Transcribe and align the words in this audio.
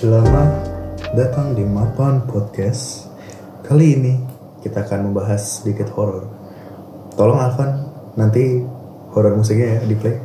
Selamat 0.00 0.64
datang 1.12 1.52
di 1.52 1.60
Mapan 1.60 2.24
Podcast. 2.24 3.04
Kali 3.60 4.00
ini 4.00 4.16
kita 4.64 4.80
akan 4.88 5.12
membahas 5.12 5.60
sedikit 5.60 5.92
horor. 5.92 6.24
Tolong 7.20 7.36
Alvan 7.36 7.84
nanti 8.16 8.64
horor 9.12 9.36
musiknya 9.36 9.76
ya 9.76 9.80
di 9.84 9.92
play. 10.00 10.16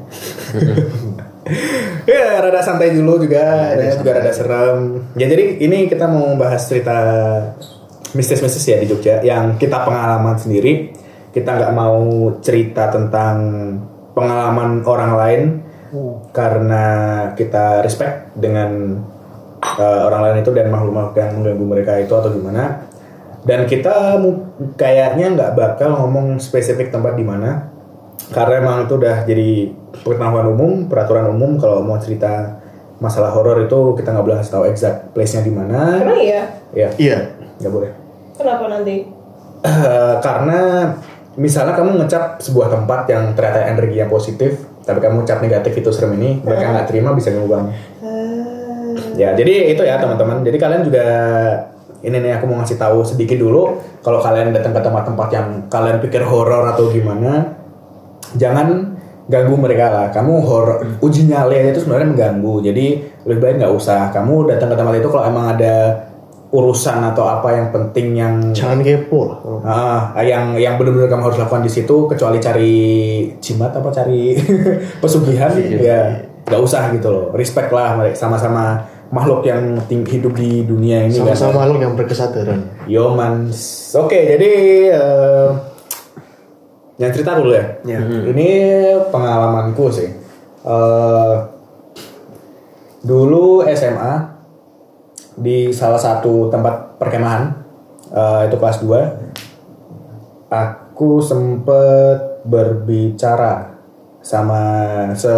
ya 2.08 2.40
rada 2.40 2.64
santai 2.64 2.96
dulu 2.96 3.28
juga, 3.28 3.76
ya, 3.76 4.00
juga 4.00 4.16
rada 4.16 4.32
serem. 4.32 5.12
Ya 5.20 5.28
jadi 5.28 5.60
ini 5.60 5.92
kita 5.92 6.08
mau 6.08 6.32
membahas 6.32 6.72
cerita 6.72 6.96
mistis-mistis 8.16 8.64
ya 8.64 8.80
di 8.80 8.88
Jogja 8.88 9.20
yang 9.28 9.60
kita 9.60 9.84
pengalaman 9.84 10.40
sendiri. 10.40 10.96
Kita 11.36 11.52
nggak 11.52 11.76
mau 11.76 12.32
cerita 12.40 12.96
tentang 12.96 13.36
pengalaman 14.16 14.88
orang 14.88 15.12
lain 15.20 15.42
karena 16.32 16.84
kita 17.36 17.84
respect 17.84 18.32
dengan 18.40 19.04
uh, 19.78 20.08
orang 20.10 20.22
lain 20.32 20.38
itu 20.44 20.52
dan 20.56 20.68
makhluk-makhluk 20.72 21.16
yang 21.20 21.32
mengganggu 21.40 21.66
mereka 21.66 21.92
itu 22.00 22.14
atau 22.14 22.30
gimana. 22.32 22.88
Dan 23.46 23.70
kita 23.70 24.18
kayaknya 24.74 25.38
nggak 25.38 25.52
bakal 25.54 26.02
ngomong 26.02 26.42
spesifik 26.42 26.90
tempat 26.90 27.14
di 27.14 27.22
mana 27.22 27.70
karena 28.34 28.58
emang 28.58 28.90
itu 28.90 28.98
udah 28.98 29.22
jadi 29.28 29.70
pengetahuan 30.02 30.48
umum, 30.50 30.72
peraturan 30.90 31.30
umum 31.30 31.62
kalau 31.62 31.86
mau 31.86 32.02
cerita 32.02 32.58
masalah 32.98 33.30
horor 33.36 33.68
itu 33.68 33.94
kita 33.94 34.16
nggak 34.16 34.26
boleh 34.26 34.40
tahu 34.42 34.64
exact 34.66 35.14
place-nya 35.14 35.46
di 35.46 35.54
mana. 35.54 36.02
Emang 36.02 36.18
iya? 36.18 36.44
Ya, 36.74 36.90
Iya. 36.98 37.18
nggak 37.62 37.72
boleh. 37.72 37.92
Kenapa 38.36 38.66
nanti? 38.68 39.06
Eh, 39.66 40.16
karena 40.22 40.60
misalnya 41.36 41.74
kamu 41.76 42.02
ngecap 42.04 42.40
sebuah 42.42 42.68
tempat 42.72 43.10
yang 43.10 43.34
ternyata 43.34 43.60
energi 43.68 43.98
yang 44.00 44.12
positif, 44.12 44.64
tapi 44.86 45.00
kamu 45.02 45.26
cap 45.26 45.40
negatif 45.42 45.74
itu 45.74 45.90
serem 45.92 46.16
ini, 46.20 46.40
mereka 46.44 46.72
nggak 46.72 46.88
terima 46.90 47.16
bisa 47.18 47.34
kamu. 47.34 47.72
Ya, 49.16 49.34
jadi 49.34 49.72
itu 49.72 49.82
ya 49.82 49.98
teman-teman. 49.98 50.44
Jadi 50.44 50.58
kalian 50.60 50.84
juga 50.84 51.06
ini 52.06 52.22
nih 52.22 52.38
aku 52.38 52.46
mau 52.46 52.62
ngasih 52.62 52.78
tahu 52.78 53.02
sedikit 53.02 53.42
dulu 53.42 53.82
kalau 54.06 54.22
kalian 54.22 54.54
datang 54.54 54.78
ke 54.78 54.82
tempat-tempat 54.86 55.28
yang 55.34 55.48
kalian 55.74 55.98
pikir 56.04 56.22
horor 56.22 56.70
atau 56.70 56.94
gimana, 56.94 57.58
jangan 58.38 58.96
ganggu 59.26 59.58
mereka 59.58 59.90
lah. 59.90 60.08
Kamu 60.14 60.34
horor 60.46 61.02
uji 61.02 61.26
nyali 61.26 61.58
aja 61.58 61.70
itu 61.74 61.82
sebenarnya 61.82 62.08
mengganggu. 62.14 62.56
Jadi 62.62 62.86
lebih 63.26 63.42
baik 63.42 63.56
nggak 63.64 63.74
usah. 63.74 64.14
Kamu 64.14 64.46
datang 64.46 64.70
ke 64.70 64.76
tempat 64.78 64.96
itu 65.02 65.10
kalau 65.10 65.26
emang 65.26 65.46
ada 65.58 66.06
urusan 66.56 67.12
atau 67.12 67.26
apa 67.28 67.52
yang 67.52 67.68
penting 67.74 68.08
yang 68.16 68.36
Jangan 68.56 68.80
kepo 68.86 69.20
lah. 69.28 69.40
Ah, 69.66 70.24
yang 70.24 70.56
yang 70.56 70.78
benar-benar 70.78 71.10
kamu 71.10 71.24
harus 71.28 71.40
lakukan 71.42 71.66
di 71.66 71.72
situ 71.74 72.06
kecuali 72.08 72.38
cari 72.40 72.76
jimat 73.42 73.74
apa 73.76 73.90
cari 73.92 74.38
pesugihan 75.02 75.52
ya 75.82 76.22
nggak 76.46 76.62
usah 76.62 76.94
gitu 76.94 77.10
loh. 77.10 77.26
Respect 77.34 77.74
lah 77.74 77.98
mereka 77.98 78.16
sama-sama 78.16 78.95
makhluk 79.16 79.48
yang 79.48 79.80
hidup 79.88 80.36
di 80.36 80.68
dunia 80.68 81.08
ini 81.08 81.16
kan. 81.16 81.32
Sama-sama 81.32 81.64
makhluk 81.64 81.80
yang 81.80 81.94
berkesadaran. 81.96 82.60
Yo 82.84 83.16
man. 83.16 83.48
Oke, 83.96 84.20
jadi 84.36 84.52
eh, 84.92 85.48
yang 87.00 87.12
cerita 87.16 87.40
dulu 87.40 87.56
ya. 87.56 87.80
Ya. 87.88 88.04
Ini 88.04 88.48
pengalamanku 89.08 89.88
sih. 89.88 90.12
Eh, 90.68 91.36
dulu 93.06 93.64
SMA 93.72 94.14
di 95.40 95.72
salah 95.72 96.00
satu 96.00 96.52
tempat 96.52 97.00
perkemahan 97.00 97.56
eh, 98.12 98.52
itu 98.52 98.56
kelas 98.60 98.84
2 98.84 100.52
aku 100.52 101.20
sempet 101.20 102.42
berbicara 102.48 103.76
sama 104.24 104.64
se, 105.14 105.30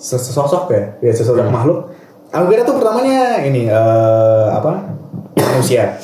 se- 0.00 0.18
sesosok 0.18 0.72
ya 0.72 0.82
ya 1.04 1.12
sesosok 1.12 1.46
makhluk 1.46 1.91
aku 2.32 2.44
kira 2.48 2.62
tuh 2.64 2.76
pertamanya 2.80 3.44
ini 3.44 3.68
eh, 3.68 4.46
apa 4.48 4.96
manusia 5.36 6.00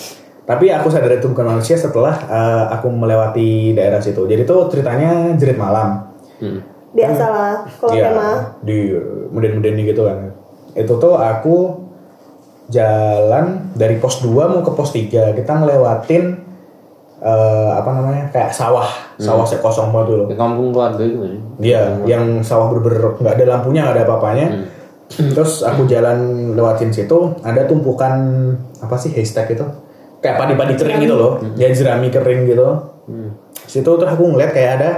tapi 0.48 0.72
aku 0.72 0.88
sadar 0.88 1.16
itu 1.16 1.28
bukan 1.32 1.56
manusia 1.56 1.74
setelah 1.74 2.14
eh, 2.28 2.64
aku 2.76 2.92
melewati 2.92 3.72
daerah 3.72 3.98
situ 3.98 4.28
jadi 4.28 4.44
tuh 4.44 4.68
ceritanya 4.68 5.34
jerit 5.40 5.56
malam 5.56 6.08
Biasalah 6.92 7.68
kalau 7.76 7.92
Iya, 7.92 8.04
tema 8.08 8.28
di 8.64 8.96
meden-meden 9.28 9.84
gitu 9.84 10.08
kan. 10.08 10.32
Itu 10.72 10.96
tuh 10.96 11.20
aku 11.20 11.84
jalan 12.72 13.72
dari 13.76 14.00
pos 14.00 14.24
2 14.24 14.32
mau 14.48 14.62
ke 14.64 14.72
pos 14.72 14.90
3. 14.96 15.36
Kita 15.36 15.52
ngelewatin 15.60 16.24
eh, 17.20 17.70
apa 17.76 17.90
namanya? 17.92 18.24
kayak 18.32 18.56
sawah, 18.56 18.88
sawah 19.20 19.44
hmm. 19.44 19.60
kosong 19.60 19.92
banget 19.92 20.06
dulu. 20.16 20.22
Kampung 20.32 20.72
keluarga 20.72 21.02
itu? 21.04 21.18
Iya, 21.60 22.02
yang 22.08 22.40
sawah 22.40 22.72
berber 22.72 23.20
nggak 23.20 23.36
ada 23.36 23.44
lampunya, 23.44 23.84
nggak 23.84 23.96
ada 24.00 24.04
apa-apanya. 24.08 24.46
Terus 25.08 25.64
aku 25.64 25.88
jalan 25.88 26.52
lewatin 26.52 26.92
situ, 26.92 27.32
ada 27.40 27.64
tumpukan 27.64 28.12
apa 28.84 28.94
sih 29.00 29.08
haystack 29.16 29.56
itu? 29.56 29.64
Kayak 30.20 30.36
padi-padi 30.44 30.74
kering 30.76 31.00
gitu 31.00 31.16
loh, 31.16 31.32
ya 31.56 31.72
jerami 31.72 32.12
kering 32.12 32.44
gitu. 32.44 32.66
Situ 33.64 33.88
terus 33.88 34.10
aku 34.12 34.28
ngeliat 34.28 34.52
kayak 34.52 34.72
ada 34.80 34.90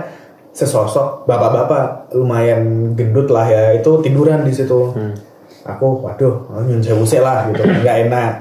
sesosok 0.51 1.31
bapak-bapak 1.31 2.11
lumayan 2.19 2.93
gendut 2.99 3.31
lah 3.31 3.47
ya, 3.47 3.63
itu 3.79 4.03
tiduran 4.03 4.43
di 4.43 4.51
situ. 4.51 4.91
Aku, 5.61 6.03
waduh, 6.03 6.51
oh, 6.51 6.63
nyun 6.65 6.83
sewu 6.83 7.07
sih 7.07 7.23
lah 7.23 7.47
gitu, 7.53 7.63
nggak 7.85 7.97
enak. 8.11 8.33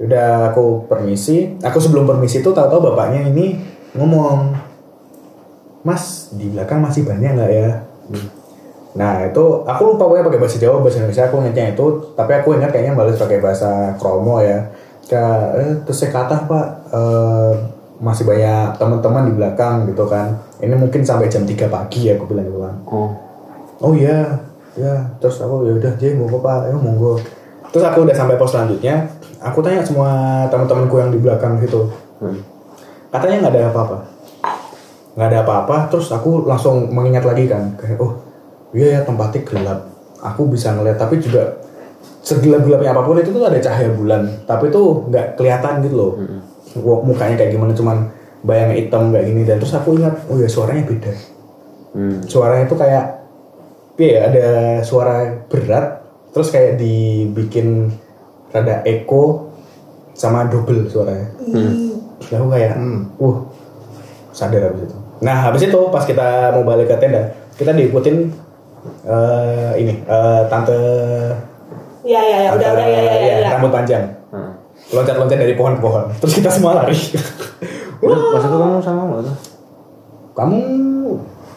Udah 0.00 0.50
aku 0.50 0.90
permisi, 0.90 1.54
aku 1.62 1.78
sebelum 1.78 2.08
permisi 2.08 2.42
itu 2.42 2.50
tahu-tahu 2.50 2.90
bapaknya 2.90 3.30
ini 3.30 3.60
ngomong, 3.94 4.56
Mas 5.86 6.34
di 6.34 6.50
belakang 6.50 6.82
masih 6.82 7.06
banyak 7.06 7.30
nggak 7.38 7.50
ya? 7.52 7.70
Nah 8.98 9.22
itu 9.22 9.44
aku 9.62 9.94
lupa 9.94 10.10
pokoknya 10.10 10.26
pakai 10.26 10.40
bahasa 10.42 10.58
Jawa 10.58 10.82
bahasa 10.82 10.98
Indonesia 10.98 11.24
aku 11.30 11.36
ingatnya 11.46 11.66
itu 11.70 11.86
tapi 12.18 12.32
aku 12.34 12.48
ingat 12.58 12.70
kayaknya 12.74 12.98
balas 12.98 13.14
pakai 13.14 13.38
bahasa 13.38 13.94
Kromo 14.02 14.42
ya. 14.42 14.58
Kayak 15.06 15.38
eh, 15.58 15.74
terus 15.86 15.98
saya 16.02 16.10
kata 16.10 16.36
Pak 16.50 16.66
eh, 16.90 17.52
masih 18.00 18.24
banyak 18.26 18.80
teman-teman 18.80 19.30
di 19.30 19.32
belakang 19.36 19.86
gitu 19.86 20.04
kan. 20.10 20.34
Ini 20.58 20.74
mungkin 20.74 21.06
sampai 21.06 21.30
jam 21.30 21.46
3 21.46 21.70
pagi 21.70 22.10
ya 22.10 22.18
aku 22.18 22.34
bilang 22.34 22.50
gitu 22.50 22.60
kan. 22.62 22.74
Oh. 22.90 23.10
Oh 23.80 23.92
iya, 23.96 24.36
ya 24.76 24.92
terus 25.16 25.40
aku 25.40 25.64
ya 25.64 25.72
udah 25.72 25.92
jadi 25.96 26.12
monggo 26.12 26.42
Pak, 26.44 26.68
ya 26.68 26.76
monggo. 26.76 27.16
Terus 27.70 27.84
aku 27.86 28.04
udah 28.04 28.12
sampai 28.12 28.36
pos 28.36 28.52
selanjutnya, 28.52 29.08
aku 29.40 29.62
tanya 29.64 29.80
semua 29.80 30.44
teman-temanku 30.52 31.00
yang 31.00 31.08
di 31.08 31.16
belakang 31.16 31.56
situ. 31.62 31.88
Katanya 33.08 33.48
nggak 33.48 33.54
ada 33.56 33.62
apa-apa. 33.72 33.96
Nggak 35.16 35.28
ada 35.32 35.38
apa-apa, 35.46 35.76
terus 35.88 36.12
aku 36.12 36.44
langsung 36.44 36.92
mengingat 36.92 37.24
lagi 37.24 37.48
kan, 37.48 37.72
kayak 37.80 37.96
oh 38.04 38.29
iya 38.76 38.98
ya 38.98 39.00
tempatnya 39.02 39.40
gelap. 39.46 39.80
Aku 40.20 40.48
bisa 40.52 40.76
ngeliat, 40.76 41.00
tapi 41.00 41.16
juga 41.16 41.60
segelap-gelapnya 42.20 42.92
apa 42.92 43.02
pun 43.02 43.16
itu 43.16 43.32
tuh 43.32 43.48
ada 43.48 43.56
cahaya 43.56 43.88
bulan, 43.96 44.28
tapi 44.44 44.68
tuh 44.68 45.08
nggak 45.08 45.40
kelihatan 45.40 45.80
gitu 45.84 45.96
loh. 45.96 46.12
Wah, 46.84 47.00
Mukanya 47.02 47.40
kayak 47.40 47.56
gimana, 47.56 47.72
cuman 47.72 48.12
bayang 48.44 48.76
hitam 48.76 49.10
kayak 49.10 49.26
gini. 49.26 49.42
Dan 49.48 49.56
terus 49.58 49.72
aku 49.72 49.96
ingat, 49.96 50.28
oh 50.28 50.36
ya 50.36 50.46
suaranya 50.46 50.84
beda. 50.84 51.12
Hmm. 51.90 52.22
suaranya 52.22 52.70
itu 52.70 52.76
kayak 52.78 53.04
iya 53.98 54.30
ada 54.30 54.46
suara 54.86 55.42
berat 55.50 56.06
terus 56.30 56.54
kayak 56.54 56.78
dibikin 56.78 57.90
rada 58.54 58.86
echo 58.86 59.50
sama 60.14 60.46
double 60.46 60.86
suaranya. 60.86 61.34
Nah, 61.50 62.38
aku 62.38 62.48
kayak 62.54 62.78
uh 63.18 63.36
sadar 64.30 64.70
habis 64.70 64.86
itu. 64.86 64.96
Nah 65.20 65.36
habis 65.50 65.62
itu 65.66 65.80
pas 65.90 66.06
kita 66.06 66.54
mau 66.54 66.62
balik 66.62 66.94
ke 66.94 66.96
tenda 67.02 67.34
kita 67.58 67.74
diikutin 67.74 68.30
eh, 69.02 69.72
ini 69.76 69.94
eh, 70.00 70.40
tante 70.46 70.78
Ya 72.00 72.16
ya 72.18 72.38
ya 72.42 72.50
udah 72.50 72.60
tante- 72.60 72.74
udah 72.74 72.86
ya 72.86 72.96
ya 72.96 73.02
ya. 73.04 73.14
iya, 73.18 73.36
ya. 73.38 73.48
rambut 73.52 73.70
panjang 73.70 74.04
Hmm. 74.30 74.52
loncat-loncat 74.90 75.36
dari 75.36 75.52
pohon 75.52 75.74
ke 75.74 75.82
pohon 75.82 76.04
terus 76.16 76.34
kita 76.34 76.48
semua 76.48 76.72
lari 76.76 76.94
Pas 78.00 78.16
pas 78.30 78.40
itu 78.40 78.56
kamu 78.56 78.78
sama 78.78 79.00
nggak 79.06 79.22
tuh? 79.22 79.36
kamu 80.32 80.58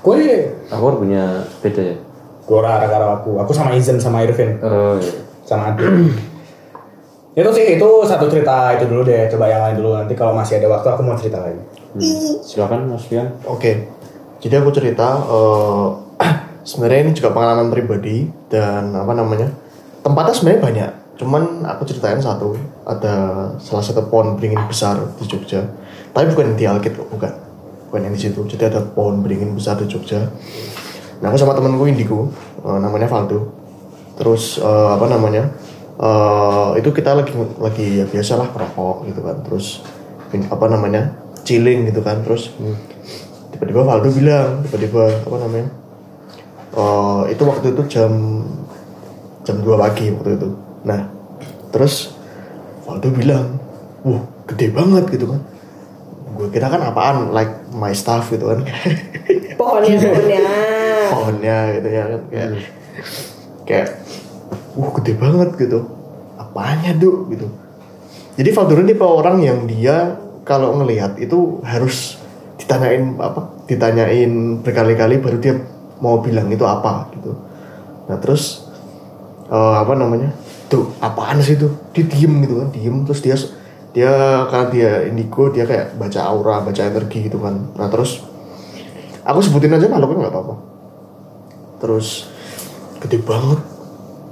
gue 0.02 0.20
Aku 0.68 0.84
kan 0.84 0.96
punya 0.98 1.24
beda 1.60 1.82
ya. 1.86 1.96
gue 2.44 2.60
rara 2.60 2.84
karo 2.84 3.08
aku 3.14 3.32
aku 3.38 3.52
sama 3.52 3.72
Izen 3.72 3.96
sama 3.96 4.20
Irvin 4.22 4.58
Oh 4.60 4.98
iya. 4.98 5.14
sama 5.44 5.72
Adit. 5.72 5.86
itu 7.34 7.50
sih 7.52 7.66
itu 7.74 7.88
satu 8.04 8.28
cerita 8.28 8.74
itu 8.74 8.86
dulu 8.86 9.02
deh 9.02 9.26
coba 9.28 9.48
yang 9.48 9.62
lain 9.64 9.76
dulu 9.76 9.96
nanti 9.96 10.14
kalau 10.14 10.34
masih 10.34 10.58
ada 10.58 10.68
waktu 10.68 10.88
aku 10.88 11.02
mau 11.02 11.14
cerita 11.14 11.40
lagi 11.40 11.62
Silakan 12.44 12.90
Mas 12.90 13.06
Fian. 13.06 13.38
Oke. 13.44 13.86
Jadi 14.40 14.54
aku 14.56 14.70
cerita 14.70 15.14
eh, 15.24 15.86
sebenarnya 16.64 17.00
ini 17.08 17.12
juga 17.14 17.36
pengalaman 17.36 17.70
pribadi 17.70 18.28
dan 18.48 18.96
apa 18.96 19.14
namanya? 19.14 19.52
Tempatnya 20.04 20.34
sebenarnya 20.36 20.62
banyak. 20.64 20.92
Cuman 21.20 21.44
aku 21.68 21.86
ceritain 21.88 22.20
satu. 22.20 22.58
Ada 22.84 23.14
salah 23.60 23.84
satu 23.84 24.08
pohon 24.08 24.36
beringin 24.36 24.60
besar 24.68 25.00
di 25.20 25.24
Jogja. 25.28 25.64
Tapi 26.12 26.32
bukan 26.34 26.58
di 26.58 26.66
Alkit 26.68 26.98
kok, 26.98 27.08
bukan. 27.08 27.32
Bukan 27.88 28.02
yang 28.10 28.16
di 28.16 28.22
situ. 28.22 28.42
Jadi 28.48 28.64
ada 28.74 28.82
pohon 28.82 29.22
beringin 29.22 29.54
besar 29.54 29.78
di 29.80 29.86
Jogja. 29.88 30.28
Nah, 31.22 31.32
aku 31.32 31.38
sama 31.40 31.56
temenku 31.56 31.88
Indigo, 31.88 32.28
eh, 32.66 32.80
namanya 32.80 33.08
Valdo. 33.08 33.54
Terus 34.20 34.60
eh, 34.60 34.90
apa 34.98 35.06
namanya? 35.08 35.48
eh, 35.94 36.70
itu 36.82 36.90
kita 36.90 37.14
lagi 37.14 37.32
lagi 37.62 38.02
ya 38.02 38.06
biasalah 38.10 38.50
merokok 38.52 39.08
gitu 39.08 39.22
kan. 39.22 39.38
Terus 39.46 39.84
apa 40.50 40.66
namanya? 40.68 41.22
chilling 41.44 41.92
gitu 41.92 42.00
kan. 42.00 42.24
Terus 42.24 42.56
tiba-tiba 43.52 43.84
Valdo 43.84 44.10
bilang 44.16 44.64
tiba-tiba 44.64 45.12
apa 45.28 45.38
namanya 45.44 45.83
Eh, 46.74 47.22
itu 47.30 47.44
waktu 47.46 47.70
itu 47.70 47.82
jam 47.86 48.12
jam 49.46 49.58
2 49.62 49.78
pagi 49.78 50.10
waktu 50.10 50.42
itu. 50.42 50.50
Nah 50.90 51.06
terus 51.70 52.18
Valdo 52.82 53.14
bilang 53.14 53.62
wah 54.02 54.26
gede 54.50 54.74
banget 54.74 55.06
gitu 55.14 55.30
kan. 55.30 55.42
Gue 56.34 56.50
kira 56.50 56.74
kan 56.74 56.82
apaan 56.82 57.30
like 57.30 57.70
my 57.78 57.94
stuff 57.94 58.34
gitu 58.34 58.50
kan. 58.50 58.66
Pohonnya, 59.60 60.02
pohonnya. 60.02 60.42
pohonnya 61.14 61.58
gitu 61.78 61.88
ya 61.94 62.04
kan 62.10 62.22
kayak 62.34 62.50
kayak 63.70 63.88
wah 64.74 64.90
gede 64.98 65.14
banget 65.14 65.50
gitu. 65.62 65.80
Apanya 66.42 66.98
duk? 66.98 67.30
gitu. 67.30 67.48
Jadi 68.34 68.50
Valdo 68.50 68.74
ini 68.82 68.98
tipe 68.98 69.06
orang 69.06 69.38
yang 69.46 69.70
dia 69.70 70.18
kalau 70.42 70.74
ngelihat 70.82 71.22
itu 71.22 71.62
harus 71.62 72.18
ditanyain 72.58 73.14
apa 73.22 73.62
ditanyain 73.70 74.58
berkali-kali 74.66 75.22
baru 75.22 75.38
dia 75.38 75.54
mau 76.04 76.20
bilang 76.20 76.52
itu 76.52 76.68
apa 76.68 77.08
gitu. 77.16 77.32
Nah 78.12 78.20
terus 78.20 78.68
eh, 79.48 79.76
apa 79.80 79.96
namanya? 79.96 80.36
Tuh 80.68 80.92
apaan 81.00 81.40
sih 81.40 81.56
itu? 81.56 81.72
Dia 81.96 82.04
diem 82.04 82.44
gitu 82.44 82.60
kan 82.60 82.68
diem. 82.76 82.96
Terus 83.08 83.22
dia 83.24 83.36
dia 83.96 84.12
karena 84.52 84.68
dia 84.68 84.92
indigo 85.08 85.48
dia 85.54 85.64
kayak 85.64 85.96
baca 85.96 86.20
aura 86.28 86.60
baca 86.60 86.82
energi 86.84 87.32
gitu 87.32 87.40
kan. 87.40 87.72
Nah 87.80 87.88
terus 87.88 88.20
aku 89.24 89.40
sebutin 89.40 89.72
aja 89.72 89.88
makhluknya 89.88 90.28
nggak 90.28 90.34
apa-apa. 90.36 90.56
Terus 91.80 92.28
gede 93.00 93.24
banget. 93.24 93.64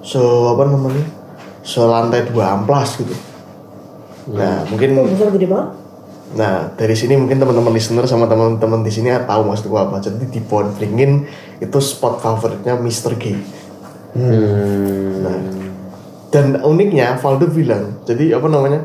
Se 0.04 0.20
apa 0.20 0.68
namanya? 0.68 1.06
Selantai 1.64 2.28
dua 2.28 2.60
amplas 2.60 3.00
gitu. 3.00 3.16
Nah 4.36 4.68
mungkin 4.68 5.08
besar 5.08 5.32
gede 5.32 5.48
banget. 5.48 5.81
Nah, 6.32 6.72
dari 6.80 6.96
sini 6.96 7.20
mungkin 7.20 7.44
teman-teman 7.44 7.76
listener 7.76 8.08
sama 8.08 8.24
teman-teman 8.24 8.80
di 8.88 8.92
sini 8.92 9.12
tahu 9.28 9.42
maksudku 9.52 9.76
apa. 9.76 10.00
Jadi 10.00 10.32
di 10.32 10.40
Pohon 10.40 10.72
Beringin 10.72 11.28
itu 11.60 11.78
spot 11.84 12.24
favoritnya 12.24 12.80
Mr. 12.80 13.20
G. 13.20 13.36
Hmm. 14.16 15.24
Nah, 15.24 15.38
dan 16.32 16.64
uniknya 16.64 17.20
Valdo 17.20 17.52
bilang, 17.52 18.00
jadi 18.08 18.40
apa 18.40 18.48
namanya? 18.48 18.82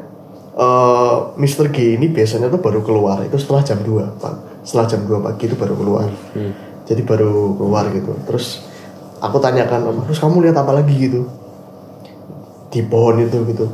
eh 0.57 1.17
Mr. 1.37 1.69
G 1.69 2.01
ini 2.01 2.09
biasanya 2.09 2.49
tuh 2.49 2.59
baru 2.65 2.81
keluar 2.81 3.21
itu 3.23 3.37
setelah 3.37 3.63
jam 3.63 3.79
2, 3.85 4.17
Pak. 4.19 4.35
Setelah 4.65 4.87
jam 4.89 5.01
2 5.05 5.21
pagi 5.21 5.45
itu 5.47 5.55
baru 5.55 5.75
keluar. 5.77 6.09
Jadi 6.87 7.03
baru 7.05 7.55
keluar 7.61 7.85
gitu. 7.93 8.17
Terus 8.25 8.65
aku 9.21 9.37
tanyakan, 9.37 9.85
"Om, 9.93 9.99
terus 10.09 10.19
kamu 10.19 10.49
lihat 10.49 10.57
apa 10.57 10.73
lagi 10.73 10.97
gitu? 10.97 11.29
Di 12.73 12.81
pohon 12.89 13.21
itu 13.21 13.37
gitu. 13.53 13.67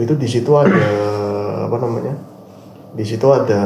Itu 0.00 0.14
di 0.16 0.26
situ 0.26 0.50
ada 0.56 0.80
apa 1.68 1.76
namanya? 1.76 2.37
Di 2.96 3.04
situ 3.04 3.26
ada 3.28 3.60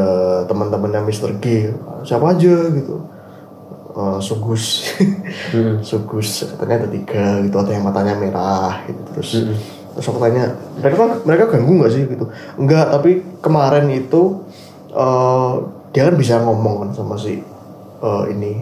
teman-temannya 0.50 1.06
Mr. 1.06 1.38
G. 1.38 1.70
Siapa 2.02 2.34
aja 2.34 2.54
gitu. 2.72 2.96
Eh, 3.92 4.18
Sugus, 4.24 4.88
Sugus 5.88 6.48
katanya 6.48 6.84
ada 6.84 6.88
tiga 6.88 7.38
gitu. 7.44 7.56
Ada 7.60 7.70
yang 7.76 7.84
matanya 7.84 8.14
merah 8.16 8.82
gitu. 8.88 9.00
Terus 9.14 9.30
terus 9.92 10.08
aku 10.08 10.16
tanya 10.24 10.48
mereka 10.80 11.20
mereka 11.28 11.44
ganggu 11.52 11.72
nggak 11.84 11.92
sih? 11.92 12.02
Gitu. 12.08 12.24
Enggak 12.56 12.88
tapi 12.88 13.20
kemarin 13.44 13.86
itu 13.92 14.42
eh, 14.90 15.52
dia 15.92 16.02
kan 16.08 16.16
bisa 16.16 16.40
ngomong 16.40 16.88
kan 16.88 16.90
sama 16.96 17.14
si 17.20 17.38
eh, 18.00 18.24
ini. 18.32 18.52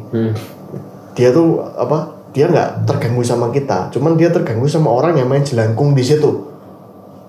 Dia 1.15 1.31
tuh 1.31 1.62
apa 1.79 2.21
dia 2.35 2.51
nggak 2.51 2.87
terganggu 2.87 3.23
sama 3.23 3.55
kita. 3.55 3.91
Cuman 3.95 4.19
dia 4.19 4.31
terganggu 4.35 4.67
sama 4.67 4.91
orang 4.91 5.19
yang 5.19 5.31
main 5.31 5.47
jelangkung 5.47 5.95
di 5.95 6.05
situ. 6.05 6.47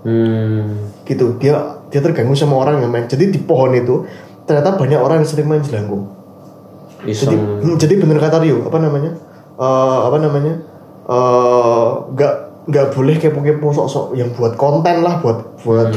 Hmm. 0.01 0.89
gitu. 1.05 1.37
Dia 1.37 1.80
dia 1.91 1.99
terganggu 1.99 2.33
sama 2.33 2.55
orang 2.57 2.79
yang 2.81 2.89
main. 2.89 3.05
Jadi 3.05 3.29
di 3.29 3.39
pohon 3.43 3.75
itu 3.75 4.07
ternyata 4.47 4.79
banyak 4.79 4.99
orang 4.99 5.21
yang 5.21 5.29
sering 5.29 5.47
main 5.51 5.61
jelangkung. 5.61 6.07
Jadi 7.05 7.35
hmm, 7.35 7.75
jadi 7.81 7.93
bener 7.97 8.17
kata 8.21 8.39
Rio 8.41 8.65
apa 8.65 8.77
namanya? 8.79 9.11
Eh, 9.59 9.99
apa 10.07 10.17
namanya? 10.17 10.53
Eh, 11.05 11.87
nggak 12.15 12.33
nggak 12.61 12.87
boleh 12.93 13.15
kepo-kepo 13.17 13.73
sok-sok 13.73 14.13
yang 14.13 14.29
buat 14.37 14.53
konten 14.53 15.01
lah 15.01 15.17
buat 15.19 15.59
buat 15.65 15.89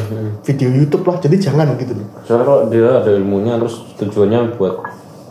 video 0.42 0.68
YouTube 0.72 1.04
lah. 1.04 1.20
Jadi 1.20 1.36
jangan 1.38 1.76
gitu 1.76 1.92
loh. 1.92 2.08
Soalnya 2.24 2.44
kalau 2.48 2.60
dia 2.72 2.88
ada 3.04 3.10
ilmunya 3.12 3.60
terus 3.60 3.84
tujuannya 4.00 4.56
buat 4.56 4.80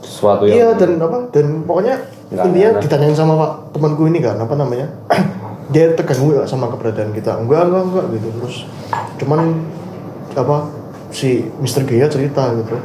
sesuatu 0.05 0.45
yang 0.45 0.55
iya 0.55 0.69
dan 0.77 1.01
apa? 1.01 1.17
Dan 1.33 1.65
pokoknya 1.65 1.95
Nggak 2.33 2.45
intinya 2.49 2.69
ditanyain 2.81 3.15
sama 3.17 3.33
pak 3.37 3.51
temanku 3.73 4.03
ini 4.09 4.19
kan 4.21 4.37
apa 4.37 4.53
namanya? 4.53 4.87
Dia 5.73 5.93
terganggu 5.97 6.45
sama 6.45 6.69
keberadaan 6.69 7.13
kita? 7.17 7.39
Enggak 7.41 7.65
enggak 7.65 7.81
enggak 7.89 8.05
gitu. 8.13 8.27
Terus 8.41 8.57
cuman 9.21 9.39
apa 10.35 10.69
si 11.13 11.45
Mr. 11.61 11.85
Gaya 11.85 12.09
cerita 12.09 12.51
gitu. 12.57 12.75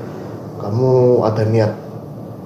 Kamu 0.59 1.23
ada 1.25 1.43
niat 1.49 1.73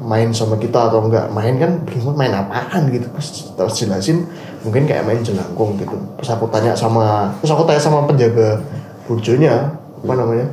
main 0.02 0.30
sama 0.34 0.58
kita 0.58 0.90
atau 0.90 1.06
enggak? 1.06 1.30
Main 1.30 1.58
kan 1.58 1.82
bingung 1.86 2.14
main 2.14 2.34
apaan 2.34 2.90
gitu. 2.90 3.06
Terus 3.10 3.28
terus 3.54 3.74
jelasin 3.82 4.26
mungkin 4.62 4.86
kayak 4.86 5.06
main 5.06 5.22
jelangkung 5.22 5.78
gitu. 5.78 5.94
Terus 6.20 6.30
aku 6.30 6.46
tanya 6.50 6.74
sama 6.78 7.34
terus 7.42 7.50
aku 7.54 7.66
tanya 7.66 7.82
sama 7.82 8.06
penjaga 8.06 8.62
burjonya 9.06 9.74
apa 10.02 10.14
namanya? 10.14 10.46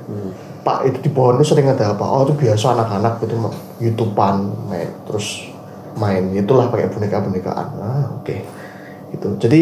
Pak 0.59 0.85
itu 0.91 0.97
di 1.01 1.09
pohon 1.13 1.39
itu 1.39 1.55
sering 1.55 1.69
ada 1.69 1.93
apa? 1.93 2.05
Oh 2.05 2.25
itu 2.25 2.35
biasa 2.35 2.75
anak-anak 2.77 3.13
gitu 3.23 3.35
youtubean 3.81 4.49
main 4.69 4.89
terus 5.09 5.49
main. 5.97 6.29
Itulah 6.33 6.69
pakai 6.69 6.89
boneka-bonekaan. 6.89 7.67
Ah 7.81 8.05
oke. 8.21 8.35
Gitu. 9.13 9.27
Jadi 9.41 9.59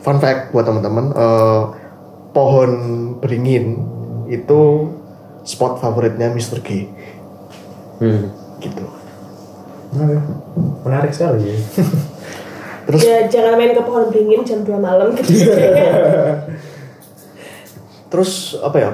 fun 0.00 0.16
fact 0.20 0.52
buat 0.52 0.64
teman-teman 0.64 1.12
eh, 1.12 1.62
pohon 2.30 2.70
beringin 3.18 3.89
itu 4.30 4.60
spot 5.42 5.76
favoritnya 5.76 6.30
Mr. 6.30 6.62
G 6.62 6.86
Hmm. 7.98 8.30
gitu. 8.58 8.86
Menarik 10.80 11.10
sekali. 11.10 11.52
terus 12.86 13.00
Ya 13.02 13.28
jangan 13.28 13.54
main 13.54 13.70
ke 13.70 13.82
pohon 13.82 14.08
beringin 14.08 14.40
jam 14.40 14.62
2 14.62 14.72
malam 14.74 15.12
gitu. 15.12 15.30
terus 18.10 18.58
apa 18.58 18.76
ya 18.76 18.90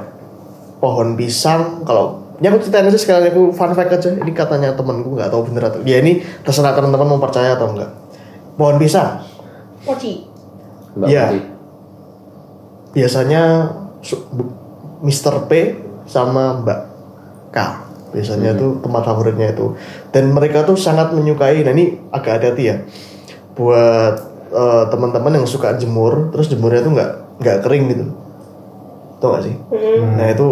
pohon 0.77 1.17
pisang 1.17 1.81
kalau 1.82 2.21
ini 2.37 2.53
aku 2.53 2.61
ceritain 2.61 2.85
aja 2.85 3.00
sekali 3.00 3.32
aku 3.32 3.49
fun 3.49 3.73
fact 3.73 3.97
aja 3.97 4.12
ini 4.12 4.29
katanya 4.29 4.77
temanku 4.77 5.17
nggak 5.17 5.32
tahu 5.32 5.49
bener 5.49 5.73
atau 5.73 5.81
ya 5.82 6.05
ini 6.05 6.21
terserah 6.44 6.77
teman-teman 6.77 7.17
mau 7.17 7.23
percaya 7.23 7.56
atau 7.56 7.73
enggak 7.73 7.89
pohon 8.55 8.77
pisang 8.77 9.25
Poci. 9.81 10.27
Iya. 10.99 11.31
Biasanya 12.91 13.71
su- 14.03 14.27
Mr. 15.02 15.48
P 15.48 15.52
sama 16.06 16.62
Mbak 16.62 16.81
K. 17.52 17.58
Biasanya 18.14 18.56
tuh 18.56 18.81
tempat 18.81 19.02
favoritnya 19.04 19.52
itu. 19.52 19.76
Dan 20.14 20.32
mereka 20.32 20.64
tuh 20.64 20.78
sangat 20.78 21.12
menyukai 21.12 21.60
nah 21.66 21.75
ini 21.75 22.00
agak 22.14 22.40
hati-hati 22.40 22.62
ya 22.64 22.76
buat 23.56 24.14
eh, 24.52 24.84
teman-teman 24.93 25.40
yang 25.40 25.46
suka 25.48 25.75
jemur 25.81 26.28
terus 26.28 26.52
jemurnya 26.52 26.84
tuh 26.84 26.93
nggak 26.93 27.10
nggak 27.41 27.56
kering 27.65 27.84
gitu. 27.93 28.05
Tau 29.17 29.32
gak 29.32 29.48
sih? 29.48 29.56
Nah 30.17 30.29
itu 30.29 30.46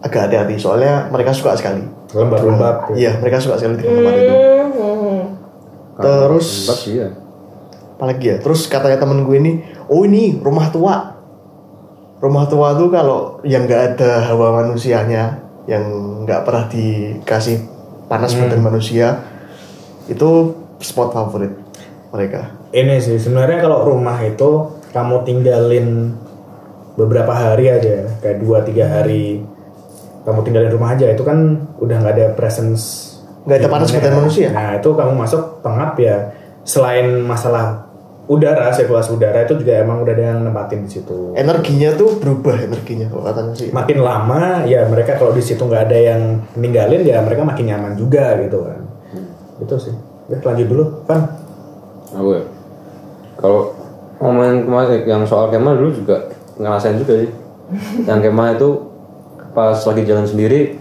agak 0.00 0.28
hati-hati 0.28 0.56
soalnya 0.56 1.12
mereka 1.12 1.36
suka 1.36 1.56
sekali. 1.56 1.84
Lembab-lembab. 2.08 2.96
iya 2.96 3.20
mereka 3.20 3.36
suka 3.36 3.60
sekali 3.60 3.76
di 3.76 3.84
tempat 3.84 4.14
itu. 4.16 4.34
Hmm. 4.78 5.24
terus 5.98 6.48
Mbak 6.70 6.80
iya. 6.88 7.08
apalagi 7.98 8.24
ya? 8.32 8.36
Terus 8.40 8.60
katanya 8.70 8.96
temen 8.96 9.26
gue 9.26 9.36
ini 9.36 9.52
oh 9.92 10.06
ini 10.08 10.40
rumah 10.40 10.72
tua 10.72 11.17
rumah 12.18 12.44
tua 12.50 12.74
tuh 12.74 12.90
kalau 12.90 13.38
yang 13.46 13.66
nggak 13.66 13.94
ada 13.94 14.26
hawa 14.30 14.62
manusianya 14.62 15.38
yang 15.70 15.84
nggak 16.26 16.42
pernah 16.42 16.64
dikasih 16.66 17.62
panas 18.08 18.34
badan 18.34 18.64
manusia 18.64 19.22
itu 20.08 20.56
spot 20.80 21.12
favorit 21.12 21.52
mereka. 22.10 22.56
Ini 22.72 22.98
sih 22.98 23.20
sebenarnya 23.20 23.60
kalau 23.60 23.84
rumah 23.84 24.16
itu 24.24 24.80
kamu 24.90 25.28
tinggalin 25.28 26.16
beberapa 26.96 27.30
hari 27.30 27.70
aja, 27.70 28.08
kayak 28.18 28.42
dua 28.42 28.64
tiga 28.64 28.88
hari 28.88 29.44
kamu 30.26 30.40
tinggalin 30.44 30.72
rumah 30.72 30.92
aja 30.92 31.08
itu 31.08 31.24
kan 31.24 31.68
udah 31.80 31.96
nggak 32.04 32.14
ada 32.16 32.26
presence 32.36 33.08
Nggak 33.48 33.64
ada 33.64 33.68
panas 33.72 33.88
badan 33.96 34.14
manusia. 34.20 34.48
Nah 34.52 34.76
itu 34.76 34.90
kamu 34.92 35.12
masuk 35.16 35.64
pengap 35.64 35.96
ya 35.96 36.36
selain 36.68 37.24
masalah 37.24 37.87
udara 38.28 38.68
sirkulasi 38.68 39.16
udara 39.16 39.42
itu 39.42 39.56
juga 39.56 39.80
emang 39.80 40.04
udah 40.04 40.12
ada 40.12 40.24
yang 40.30 40.44
nempatin 40.44 40.84
di 40.84 40.90
situ. 40.92 41.32
energinya 41.32 41.96
tuh 41.96 42.20
berubah 42.20 42.60
energinya 42.60 43.08
kalau 43.08 43.24
katanya 43.24 43.52
sih 43.56 43.68
Makin 43.72 43.98
lama 44.04 44.68
ya 44.68 44.84
mereka 44.84 45.16
kalau 45.16 45.32
di 45.32 45.40
situ 45.40 45.58
nggak 45.58 45.88
ada 45.88 45.96
yang 45.96 46.20
ninggalin 46.54 47.02
ya 47.02 47.24
mereka 47.24 47.40
makin 47.42 47.64
nyaman 47.66 47.96
juga 47.96 48.36
gitu 48.38 48.68
kan. 48.68 48.80
Itu 49.58 49.74
sih. 49.74 49.94
Ya, 50.28 50.36
lanjut 50.38 50.68
dulu, 50.68 50.84
Van. 51.08 51.24
Aku 52.12 52.28
ya. 52.36 52.42
Kalau 53.34 53.72
ngomongin 54.20 54.68
kemarin 54.68 55.00
yang 55.02 55.22
soal 55.24 55.48
kemah 55.48 55.72
dulu 55.72 55.90
juga 55.90 56.16
ngerasain 56.60 57.00
juga 57.00 57.16
sih. 57.18 57.30
yang 58.04 58.20
kemah 58.20 58.54
itu 58.54 58.68
pas 59.52 59.76
lagi 59.76 60.02
jalan 60.04 60.24
sendiri 60.24 60.76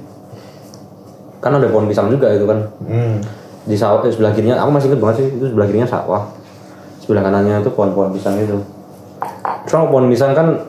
kan 1.40 1.52
ada 1.52 1.68
pohon 1.68 1.88
pisang 1.88 2.08
juga 2.08 2.32
itu 2.32 2.44
kan 2.44 2.60
Hmm. 2.82 3.20
di 3.64 3.76
sawah 3.76 4.04
eh, 4.04 4.12
sebelah 4.12 4.32
kirinya 4.32 4.56
aku 4.58 4.72
masih 4.72 4.88
inget 4.88 5.00
banget 5.00 5.16
sih 5.20 5.28
itu 5.32 5.46
sebelah 5.48 5.68
kirinya 5.68 5.84
sawah 5.86 6.24
sebelah 7.08 7.24
kanannya 7.24 7.64
itu 7.64 7.72
pohon-pohon 7.72 8.12
pisang 8.12 8.36
itu 8.36 8.60
soal 9.64 9.88
pohon 9.88 10.12
pisang 10.12 10.36
kan 10.36 10.60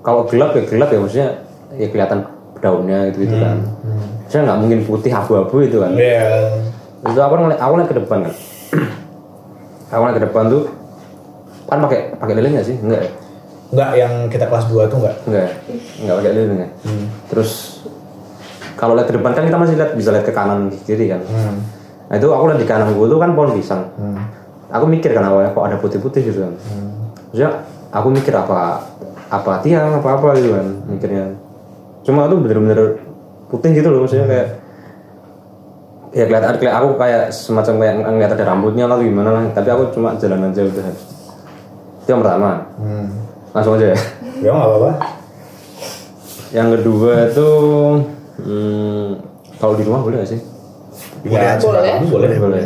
kalau 0.00 0.24
gelap 0.24 0.56
ya 0.56 0.64
gelap 0.64 0.88
ya 0.88 0.98
maksudnya 0.98 1.28
ya 1.76 1.86
kelihatan 1.92 2.24
daunnya 2.58 3.12
gitu 3.12 3.28
gitu 3.28 3.36
kan 3.36 3.60
saya 4.26 4.48
nggak 4.48 4.58
mungkin 4.58 4.78
putih 4.82 5.12
abu-abu 5.12 5.60
itu 5.60 5.76
kan 5.76 5.92
Iya. 5.92 6.56
itu 7.04 7.20
aku 7.20 7.32
ngeliat 7.36 7.60
aku 7.60 7.72
ngeliat 7.76 7.90
ke 7.92 7.96
depan 8.00 8.18
kan 8.24 8.34
aku 9.92 10.00
ngeliat 10.00 10.16
ke 10.16 10.24
depan 10.24 10.44
tuh 10.48 10.62
kan 11.64 11.78
pakai 11.80 12.00
pakai 12.16 12.34
lilin 12.34 12.50
nggak 12.56 12.66
sih 12.66 12.76
enggak 12.80 13.02
ya 13.04 13.12
Enggak 13.74 13.90
yang 13.98 14.14
kita 14.30 14.46
kelas 14.46 14.70
2 14.70 14.86
tuh 14.86 15.02
enggak. 15.02 15.16
Enggak, 15.26 15.50
enggak 15.98 16.14
pakai 16.14 16.30
lilin 16.30 16.62
ya. 16.62 16.68
Terus 17.26 17.50
kalau 18.78 18.94
lihat 18.94 19.10
ke 19.10 19.18
depan 19.18 19.34
kan 19.34 19.42
kita 19.42 19.58
masih 19.58 19.74
lihat 19.74 19.90
bisa 19.98 20.14
lihat 20.14 20.22
ke 20.22 20.30
kanan 20.30 20.70
ke 20.70 20.78
kiri 20.86 21.10
kan. 21.10 21.18
Hmm. 21.26 21.58
Nah 22.06 22.14
itu 22.14 22.28
aku 22.30 22.44
lihat 22.46 22.60
di 22.62 22.68
kanan 22.70 22.94
gue 22.94 23.06
tuh 23.08 23.18
kan 23.18 23.34
pohon 23.34 23.50
pisang. 23.50 23.82
Aku 24.74 24.84
mikir 24.84 25.10
kan 25.10 25.22
awalnya 25.22 25.50
kok 25.50 25.62
ada 25.62 25.76
putih-putih 25.76 26.22
gitu 26.24 26.38
kan. 26.40 26.52
Maksudnya 27.24 27.50
aku 27.90 28.08
mikir 28.10 28.32
apa 28.32 28.82
apa 29.28 29.52
tiang 29.60 29.94
apa 29.94 30.08
apa 30.12 30.34
gitu 30.34 30.50
kan 30.52 30.66
mikirnya. 30.84 31.30
Cuma 32.02 32.26
itu 32.26 32.36
bener-bener 32.36 32.98
putih 33.46 33.70
gitu 33.72 33.86
loh 33.86 34.02
maksudnya 34.02 34.26
kayak 34.26 34.48
ya 36.10 36.24
kelihatan 36.24 36.54
kayak 36.56 36.74
aku 36.76 36.88
kayak 36.94 37.22
semacam 37.28 37.74
kayak 37.76 37.94
ng- 37.96 38.06
ngeliat 38.08 38.32
ada 38.32 38.44
rambutnya 38.46 38.84
lah 38.84 38.94
atau 38.94 39.02
gimana 39.04 39.30
lah 39.30 39.42
tapi 39.50 39.68
aku 39.68 39.90
cuma 39.90 40.14
jalan 40.14 40.46
aja 40.48 40.62
udah 40.62 40.86
itu 40.86 41.02
yang 42.06 42.20
pertama 42.20 42.50
Hmm. 42.76 43.06
langsung 43.50 43.74
aja 43.74 43.86
ya 43.88 43.98
Ya 44.36 44.48
enggak 44.48 44.68
apa-apa. 44.68 44.90
yang 46.50 46.68
kedua 46.70 47.10
itu 47.26 47.48
hmm, 48.38 49.06
kalau 49.56 49.74
di 49.74 49.82
rumah 49.82 50.00
boleh 50.00 50.18
gak 50.20 50.30
sih 50.30 50.40
Iya, 51.24 51.56
Boleh. 51.56 52.04
boleh. 52.04 52.30
boleh 52.36 52.62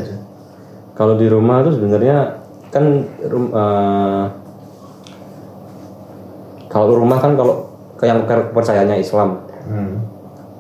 kalau 0.99 1.15
di 1.15 1.31
rumah 1.31 1.63
tuh 1.63 1.79
sebenarnya 1.79 2.43
kan 2.69 2.85
rum- 3.25 3.55
eh, 3.55 4.25
kalau 6.69 6.99
rumah 6.99 7.23
kan 7.23 7.33
kalau 7.33 7.71
ke 7.95 8.05
yang 8.05 8.27
kepercayaannya 8.27 8.99
Islam. 8.99 9.47
Hmm. 9.69 9.95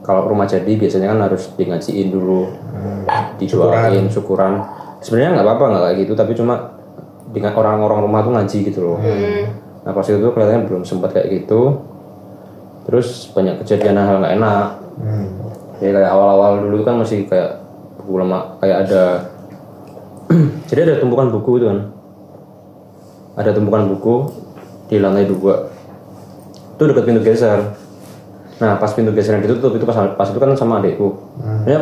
kalau 0.04 0.24
rumah 0.24 0.48
jadi 0.48 0.68
biasanya 0.68 1.12
kan 1.12 1.20
harus 1.28 1.52
di 1.52 1.68
ngajiin 1.68 2.08
dulu 2.08 2.48
dijualin 3.36 4.08
syukuran. 4.08 4.64
sebenarnya 5.04 5.36
nggak 5.36 5.44
apa-apa 5.44 5.64
nggak 5.68 5.82
kayak 5.84 5.96
gitu 6.00 6.12
tapi 6.16 6.32
cuma 6.32 6.54
dengan 7.28 7.52
orang-orang 7.52 8.00
rumah 8.08 8.20
tuh 8.24 8.32
ngaji 8.32 8.58
gitu 8.72 8.80
loh. 8.80 8.98
Nah 9.84 9.92
pas 9.92 10.04
itu 10.04 10.16
kelihatannya 10.16 10.64
belum 10.64 10.82
sempat 10.88 11.12
kayak 11.12 11.28
gitu. 11.44 11.84
Terus 12.88 13.28
banyak 13.36 13.60
kejadian 13.60 14.00
hal 14.00 14.16
nggak 14.24 14.34
enak. 14.40 14.66
Hmm. 14.98 15.26
ya 15.78 15.92
kayak 15.92 16.10
awal-awal 16.10 16.58
dulu 16.58 16.82
kan 16.82 16.94
masih 16.98 17.28
kayak 17.28 17.60
buku 18.00 18.18
lama 18.18 18.56
kayak 18.58 18.88
ada 18.88 19.04
jadi 20.68 20.80
ada 20.84 20.94
tumpukan 21.00 21.32
buku 21.32 21.50
itu 21.60 21.66
kan? 21.68 21.78
Ada 23.38 23.50
tumpukan 23.56 23.88
buku 23.88 24.14
di 24.92 24.96
lantai 25.00 25.24
dua. 25.28 25.68
Itu 26.76 26.82
dekat 26.84 27.04
pintu 27.08 27.20
geser. 27.24 27.74
Nah 28.58 28.76
pas 28.76 28.90
pintu 28.92 29.14
geser 29.14 29.38
yang 29.38 29.44
ditutup 29.44 29.76
itu 29.78 29.84
pas 29.88 29.96
pas 30.14 30.28
itu 30.28 30.38
kan 30.38 30.52
sama 30.58 30.82
adikku. 30.82 31.16
Ya 31.64 31.80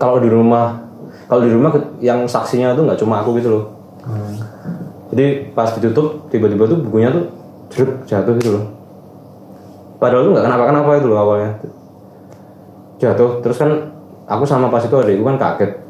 kalau 0.00 0.18
di 0.18 0.30
rumah 0.30 0.88
kalau 1.26 1.42
di 1.42 1.50
rumah 1.50 1.74
yang 1.98 2.24
saksinya 2.26 2.74
tuh 2.74 2.86
nggak 2.86 2.98
cuma 2.98 3.20
aku 3.20 3.36
gitu 3.38 3.48
loh. 3.50 3.64
Jadi 5.12 5.54
pas 5.54 5.70
ditutup 5.76 6.30
tiba-tiba 6.30 6.66
tuh 6.66 6.78
bukunya 6.82 7.10
tuh 7.12 7.24
jeruk 7.70 8.02
jatuh 8.06 8.34
gitu 8.38 8.50
loh. 8.58 8.64
Padahal 9.98 10.28
tuh 10.28 10.30
nggak 10.32 10.44
kenapa-kenapa 10.46 10.90
itu 10.96 11.06
loh 11.10 11.18
awalnya. 11.18 11.50
Jatuh 12.96 13.42
terus 13.44 13.58
kan 13.58 13.70
aku 14.26 14.48
sama 14.48 14.70
pas 14.72 14.82
itu 14.82 14.94
adikku 14.94 15.22
kan 15.26 15.36
kaget 15.38 15.85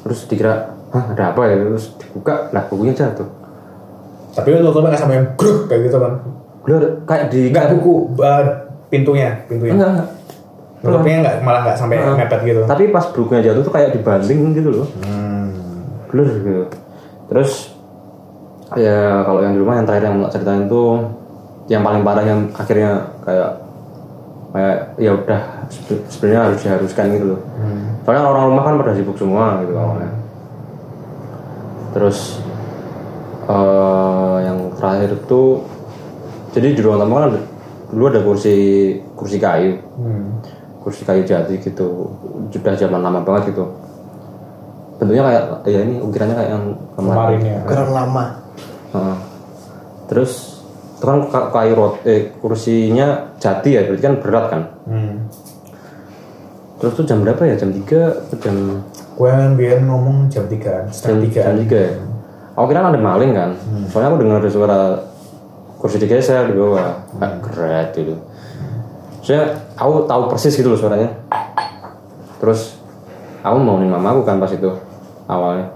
terus 0.00 0.24
dikira 0.24 0.54
hah 0.90 1.04
ada 1.08 1.30
apa 1.30 1.40
ya 1.44 1.54
terus 1.60 1.94
dibuka 1.96 2.48
lah 2.50 2.64
bukunya 2.66 2.92
jatuh 2.92 3.28
Tapi 4.30 4.46
lu 4.54 4.70
nggak 4.70 4.94
sama 4.96 5.12
yang 5.12 5.26
gruk 5.34 5.66
kayak 5.66 5.90
gitu 5.90 5.98
kan. 5.98 6.12
Blur, 6.60 6.82
kayak 7.02 7.28
di 7.28 7.50
Enggak 7.50 7.72
buku 7.72 8.14
eh, 8.16 8.42
pintunya, 8.86 9.32
pintunya. 9.44 9.74
enggak 9.74 9.90
enggak. 9.90 10.08
Nutupnya 10.80 11.16
enggak 11.18 11.34
malah 11.40 11.60
enggak 11.62 11.76
sampai 11.76 11.96
Heeh. 11.98 12.14
mepet 12.16 12.40
gitu. 12.44 12.60
tapi 12.64 12.84
pas 12.88 13.04
bukunya 13.10 13.42
jatuh 13.42 13.62
tuh 13.62 13.72
kayak 13.72 13.90
dibanting 13.92 14.38
gitu 14.52 14.70
loh 14.70 14.86
Hmm. 15.02 15.50
blur 16.06 16.26
gitu 16.26 16.64
terus 17.26 17.74
ya 18.74 19.22
kalau 19.22 19.42
yang 19.42 19.52
di 19.52 19.60
rumah 19.60 19.76
yang 19.76 19.86
terakhir 19.86 20.04
yang 20.06 20.16
mau 20.16 20.30
ceritain 20.30 20.64
tuh 20.66 21.10
yang 21.66 21.82
paling 21.82 22.02
parah 22.02 22.22
yang 22.22 22.40
akhirnya 22.52 22.90
kayak 23.22 23.50
kayak 24.50 24.76
ya 24.96 25.10
udah 25.12 25.42
sebenarnya 26.06 26.40
harus 26.44 26.58
diharuskan 26.58 27.06
gitu 27.12 27.26
loh 27.28 27.40
soalnya 28.02 28.22
orang 28.24 28.44
rumah 28.48 28.62
kan 28.64 28.74
pada 28.76 28.92
sibuk 28.92 29.14
semua 29.14 29.60
gitu 29.60 29.72
awalnya 29.72 30.10
terus 31.90 32.18
eh 33.44 34.36
yang 34.42 34.58
terakhir 34.74 35.10
tuh 35.24 35.62
jadi 36.50 36.68
di 36.70 36.80
ruang 36.80 36.98
tamu 36.98 37.14
kan 37.14 37.24
ada- 37.28 37.46
dulu 37.88 38.04
ada 38.06 38.20
kursi 38.20 38.54
kursi 39.12 39.36
kayu 39.36 39.74
Hmm. 39.96 40.38
kursi 40.80 41.02
kayu 41.02 41.22
jati 41.22 41.58
gitu 41.58 42.06
sudah 42.48 42.74
zaman 42.74 43.00
lama 43.00 43.20
banget 43.20 43.50
gitu 43.50 43.66
bentuknya 44.96 45.24
kayak 45.24 45.44
ya 45.66 45.80
ini 45.80 45.94
ukirannya 45.98 46.36
kayak 46.36 46.50
yang 46.50 46.64
Kemarin 46.92 47.16
kemarin 47.16 47.40
ya. 47.42 47.58
Ukuran 47.64 47.88
lama. 47.90 48.24
Heeh. 48.90 49.16
terus 50.06 50.32
itu 50.92 51.04
kan 51.04 51.18
ka- 51.26 51.48
kayu 51.50 51.72
rot 51.72 51.94
eh 52.04 52.28
kursinya 52.36 53.06
jati 53.36 53.68
ya 53.72 53.80
berarti 53.82 54.02
kan 54.04 54.14
berat 54.20 54.46
kan 54.48 54.62
Hmm. 54.84 55.09
Terus 56.80 56.92
tuh 56.96 57.04
jam 57.04 57.20
berapa 57.20 57.44
ya? 57.44 57.54
Jam 57.60 57.70
3 57.70 57.84
atau 58.26 58.36
jam? 58.40 58.56
Gue 59.14 59.28
yang 59.28 59.52
biar 59.54 59.78
ngomong 59.84 60.32
jam 60.32 60.48
3 60.48 60.88
setengah 60.88 61.28
jam, 61.28 61.28
3 61.28 61.44
jam 61.44 61.56
3 61.60 61.76
ya? 61.76 61.92
Aku 62.56 62.64
kira 62.66 62.80
ada 62.82 62.96
maling 62.96 63.32
kan. 63.36 63.50
Soalnya 63.88 64.08
aku 64.10 64.18
dengar 64.20 64.36
ada 64.40 64.50
suara 64.50 64.80
kursi 65.80 65.96
digeser 65.96 66.50
di 66.50 66.56
bawah. 66.56 66.92
Kayak 67.16 67.36
keret 67.44 67.88
gitu. 67.94 68.14
Saya 69.20 69.52
aku 69.76 70.08
tahu 70.08 70.32
persis 70.32 70.56
gitu 70.56 70.72
loh 70.72 70.80
suaranya. 70.80 71.08
Terus 72.40 72.80
aku 73.44 73.56
mau 73.60 73.76
mamaku 73.76 74.24
kan 74.24 74.40
pas 74.40 74.52
itu 74.52 74.68
awalnya. 75.28 75.68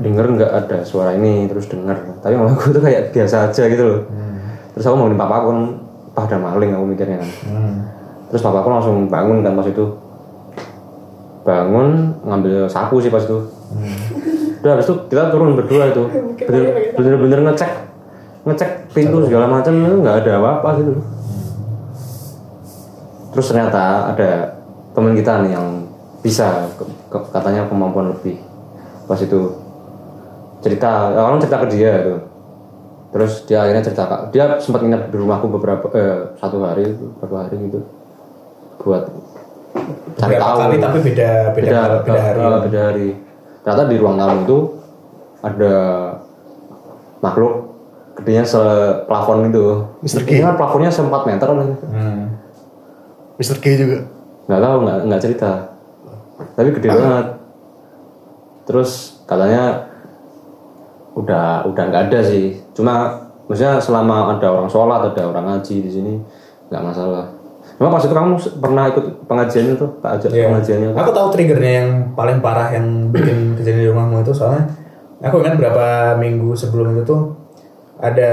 Denger 0.00 0.24
nggak 0.40 0.52
ada 0.52 0.78
suara 0.88 1.12
ini 1.16 1.44
terus 1.48 1.68
denger. 1.68 2.20
Tapi 2.24 2.34
mamaku 2.36 2.72
tuh 2.72 2.82
kayak 2.82 3.12
biasa 3.12 3.52
aja 3.52 3.68
gitu 3.68 3.84
loh. 3.84 4.00
Terus 4.72 4.84
aku 4.88 4.96
mau 4.96 5.08
papa 5.12 5.34
aku 5.44 5.48
kan 5.52 5.60
"Pah, 6.12 6.24
ada 6.28 6.36
maling 6.36 6.76
aku 6.76 6.84
mikirnya 6.92 7.20
kan. 7.24 7.30
Hmm. 7.48 7.76
Terus 8.32 8.40
papaku 8.40 8.68
langsung 8.68 8.96
bangun 9.06 9.44
kan 9.44 9.52
pas 9.52 9.66
itu. 9.66 9.84
Bangun 11.42 11.90
ngambil 12.22 12.64
sapu 12.66 12.96
sih 12.96 13.12
pas 13.12 13.20
itu. 13.20 13.38
Udah 14.58 14.70
habis 14.72 14.86
itu 14.86 14.94
kita 15.06 15.28
turun 15.28 15.52
berdua 15.52 15.90
itu. 15.90 16.02
Bener- 16.40 16.72
bener-bener 16.94 17.40
ngecek 17.46 17.70
ngecek 18.42 18.70
pintu 18.90 19.22
segala 19.22 19.46
macam 19.46 19.70
itu 19.70 19.96
nggak 20.00 20.16
ada 20.18 20.32
apa-apa 20.36 20.70
gitu 20.76 20.98
terus 23.30 23.48
ternyata 23.48 24.10
ada 24.10 24.30
teman 24.92 25.14
kita 25.14 25.40
nih 25.40 25.54
yang 25.54 25.88
bisa 26.20 26.68
ke- 26.74 26.84
ke- 27.08 27.28
katanya 27.30 27.64
kemampuan 27.64 28.12
lebih 28.12 28.36
pas 29.06 29.16
itu. 29.16 29.56
Cerita 30.58 31.10
orang 31.10 31.38
cerita 31.38 31.58
ke 31.58 31.68
dia 31.70 31.92
itu. 32.02 32.14
Terus 33.12 33.32
dia 33.46 33.62
akhirnya 33.62 33.82
cerita 33.82 34.04
dia 34.28 34.58
sempat 34.58 34.82
nginep 34.82 35.08
di 35.08 35.16
rumahku 35.16 35.46
beberapa 35.48 35.86
eh, 35.92 36.34
satu 36.36 36.60
hari 36.60 36.92
beberapa 36.92 37.46
hari 37.46 37.56
gitu 37.62 37.80
buat 38.82 39.04
cari 40.14 40.32
Berapa 40.32 40.44
tahu 40.44 40.58
kali 40.60 40.76
tapi 40.78 40.98
beda 41.02 41.30
beda 41.52 41.78
beda, 42.02 42.20
hari. 42.20 42.38
eh, 42.38 42.60
beda 42.62 42.80
hari 42.84 43.08
ternyata 43.62 43.84
di 43.86 43.96
ruang 43.96 44.16
tamu 44.16 44.36
itu 44.42 44.58
ada 45.40 45.74
makhluk 47.18 47.52
gedenya 48.14 48.44
seplafon 48.44 49.48
gitu 49.48 49.88
Mr. 50.00 50.22
K. 50.22 50.30
Ini 50.32 50.44
kan 50.44 50.56
plafonnya 50.56 50.90
sempat 50.90 51.22
meter 51.24 51.46
kan 51.46 51.68
Hmm. 51.86 52.22
Mr. 53.34 53.56
K 53.56 53.66
juga. 53.74 53.98
nggak 54.42 54.60
tahu 54.60 54.76
nggak 54.82 54.98
nggak 55.06 55.22
cerita 55.22 55.50
tapi 56.52 56.68
gede 56.72 56.88
banget 56.90 57.26
terus 58.62 58.90
katanya 59.24 59.86
udah 61.12 61.62
udah 61.64 61.84
nggak 61.84 62.02
ada 62.08 62.20
sih 62.20 62.58
cuma 62.72 63.22
maksudnya 63.44 63.78
selama 63.78 64.34
ada 64.34 64.48
orang 64.48 64.66
sholat 64.66 65.00
ada 65.06 65.22
orang 65.24 65.44
ngaji 65.46 65.76
di 65.78 65.90
sini 65.90 66.12
nggak 66.68 66.82
masalah 66.82 67.30
cuma 67.74 67.88
pas 67.88 68.00
itu 68.00 68.10
kamu 68.10 68.32
pernah 68.58 68.84
ikut 68.86 69.04
pengajian 69.24 69.72
itu 69.72 69.86
tak 69.98 70.10
ajak 70.16 70.30
Iya. 70.30 70.44
pengajiannya 70.48 70.88
Aku 70.94 71.10
tahu 71.10 71.26
triggernya 71.30 71.72
yang 71.76 71.90
paling 72.12 72.38
parah 72.38 72.68
yang 72.70 72.86
bikin 73.08 73.36
kejadian 73.56 73.80
di 73.80 73.88
rumahmu 73.88 74.20
itu 74.20 74.32
soalnya 74.32 74.68
aku 75.20 75.38
ingat 75.38 75.54
berapa 75.56 75.86
minggu 76.16 76.52
sebelum 76.52 76.92
itu 76.92 77.02
tuh 77.04 77.22
ada 77.96 78.32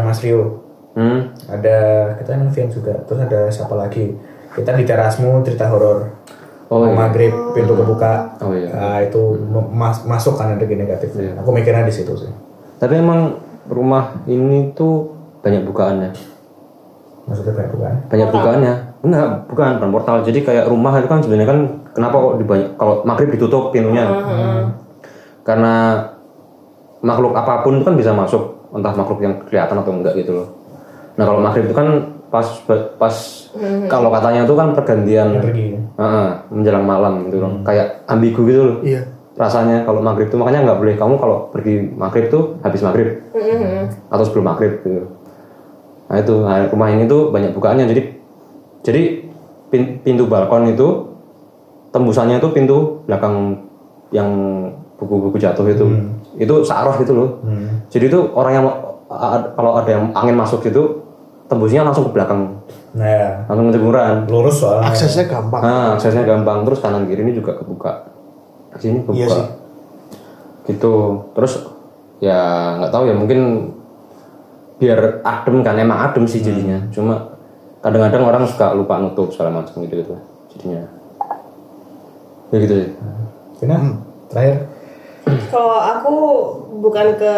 Mas 0.00 0.20
Rio, 0.20 0.64
hmm 0.92 1.20
ada 1.46 1.76
kita 2.16 2.40
Novian 2.40 2.68
juga, 2.68 2.96
terus 3.04 3.20
ada 3.20 3.40
siapa 3.46 3.76
lagi? 3.76 4.16
Kita 4.50 4.72
di 4.72 4.82
terasmu 4.82 5.44
cerita 5.44 5.68
horor. 5.68 6.08
Oh, 6.66 6.86
iya. 6.86 6.94
maghrib 6.96 7.34
pintu 7.52 7.74
kebuka. 7.74 8.38
Oh, 8.38 8.54
iya. 8.54 8.70
Nah, 8.70 8.98
itu 8.98 9.18
mas- 9.68 10.06
masuk 10.06 10.34
kan 10.34 10.54
energi 10.54 10.72
negatif. 10.72 11.12
Aku 11.36 11.50
mikirnya 11.50 11.82
di 11.82 11.90
situ 11.90 12.14
sih. 12.16 12.30
tapi 12.76 12.96
emang 12.96 13.36
rumah 13.66 14.24
ini 14.24 14.72
tuh 14.72 15.12
banyak 15.38 15.62
bukaannya 15.62 16.10
Maksudnya 17.30 17.54
kayak 17.54 17.70
bukan? 17.70 17.94
banyak 18.10 18.28
bukaannya. 18.34 18.74
Enggak 19.06 19.26
bukan 19.46 19.70
bukan 19.78 19.90
portal. 19.94 20.16
Jadi 20.26 20.38
kayak 20.42 20.64
rumah 20.66 20.98
itu 20.98 21.06
kan 21.06 21.22
sebenarnya 21.22 21.48
kan 21.48 21.58
kenapa 21.94 22.16
kok 22.18 22.34
dibanyak 22.42 22.68
kalau 22.74 22.94
maghrib 23.06 23.30
ditutup 23.30 23.70
pintunya? 23.70 24.02
Karena 25.46 26.04
makhluk 27.00 27.32
apa 27.38 27.62
pun 27.62 27.78
itu 27.78 27.86
kan 27.86 27.94
bisa 27.94 28.10
masuk 28.10 28.66
entah 28.74 28.92
makhluk 28.98 29.22
yang 29.22 29.38
kelihatan 29.46 29.78
atau 29.78 29.92
enggak 29.94 30.18
gitu 30.18 30.42
loh. 30.42 30.48
Nah 31.14 31.22
kalau 31.22 31.38
maghrib 31.38 31.70
itu 31.70 31.74
kan 31.78 31.86
pas 32.34 32.46
pas 32.98 33.14
kalau 33.86 34.10
katanya 34.10 34.42
itu 34.42 34.54
kan 34.58 34.68
pergantian 34.74 35.28
Energi. 35.38 35.78
Heeh, 35.78 36.28
menjelang 36.50 36.82
malam 36.82 37.30
gitu 37.30 37.38
loh. 37.38 37.62
Kayak 37.62 38.02
ambigu 38.10 38.42
gitu 38.42 38.62
loh. 38.66 38.78
Iya. 38.82 39.02
rasanya 39.40 39.88
kalau 39.88 40.04
maghrib 40.04 40.28
itu 40.28 40.36
makanya 40.36 40.66
nggak 40.66 40.78
boleh. 40.82 40.94
Kamu 40.98 41.14
kalau 41.16 41.48
pergi 41.48 41.94
maghrib 41.94 42.28
tuh 42.28 42.58
habis 42.60 42.82
maghrib. 42.82 43.22
Atau 44.10 44.24
sebelum 44.26 44.50
maghrib 44.50 44.82
gitu 44.82 45.19
Nah 46.10 46.16
itu 46.18 46.34
nah, 46.42 46.66
rumah 46.66 46.90
ini 46.90 47.06
tuh 47.06 47.30
banyak 47.30 47.54
bukaannya 47.54 47.86
jadi 47.86 48.02
jadi 48.82 49.02
pin- 49.70 50.02
pintu 50.02 50.26
balkon 50.26 50.66
itu 50.68 51.06
tembusannya 51.94 52.42
itu 52.42 52.48
pintu 52.50 53.06
belakang 53.06 53.62
yang 54.10 54.26
buku-buku 54.98 55.38
jatuh 55.38 55.64
itu 55.70 55.86
itu 56.34 56.54
searah 56.66 56.98
gitu 56.98 57.12
loh. 57.14 57.28
Jadi 57.88 58.10
itu 58.10 58.18
orang 58.34 58.52
yang 58.58 58.66
kalau 59.54 59.78
ada 59.78 59.90
yang 59.90 60.04
angin 60.14 60.34
masuk 60.34 60.66
gitu 60.66 61.06
tembusnya 61.46 61.82
langsung 61.82 62.06
ke 62.06 62.14
belakang 62.14 62.58
Nah 62.90 63.06
ya, 63.06 63.28
langsung 63.46 63.70
ke 63.70 63.78
jemuran. 63.78 64.26
lurus 64.26 64.66
soalnya. 64.66 64.90
Aksesnya 64.90 65.30
gampang. 65.30 65.62
Nah, 65.62 65.94
aksesnya 65.94 66.26
gampang 66.26 66.66
terus 66.66 66.82
kanan 66.82 67.06
kiri 67.06 67.22
ini 67.22 67.38
juga 67.38 67.54
kebuka. 67.54 68.10
Sini 68.82 69.06
kebuka. 69.06 69.14
Iya 69.14 69.26
sih. 69.30 69.46
Gitu. 70.74 70.94
Terus 71.38 71.52
ya 72.18 72.38
nggak 72.82 72.90
tahu 72.90 73.06
ya 73.06 73.14
mungkin 73.14 73.70
biar 74.80 75.20
adem 75.20 75.60
kan 75.60 75.76
emang 75.76 76.08
adem 76.08 76.24
sih 76.24 76.40
jadinya. 76.40 76.80
Cuma 76.88 77.36
kadang-kadang 77.84 78.24
orang 78.24 78.44
suka 78.48 78.72
lupa 78.72 78.96
nutup 78.96 79.28
segala 79.28 79.60
macam 79.60 79.84
gitu 79.84 80.00
gitu. 80.00 80.16
Jadinya. 80.56 80.82
Ya 82.50 82.56
gitu 82.64 82.74
sih. 82.74 82.90
Vina, 83.60 84.00
terakhir. 84.32 84.66
Kalau 85.52 85.76
aku 85.76 86.14
bukan 86.80 87.20
ke 87.20 87.34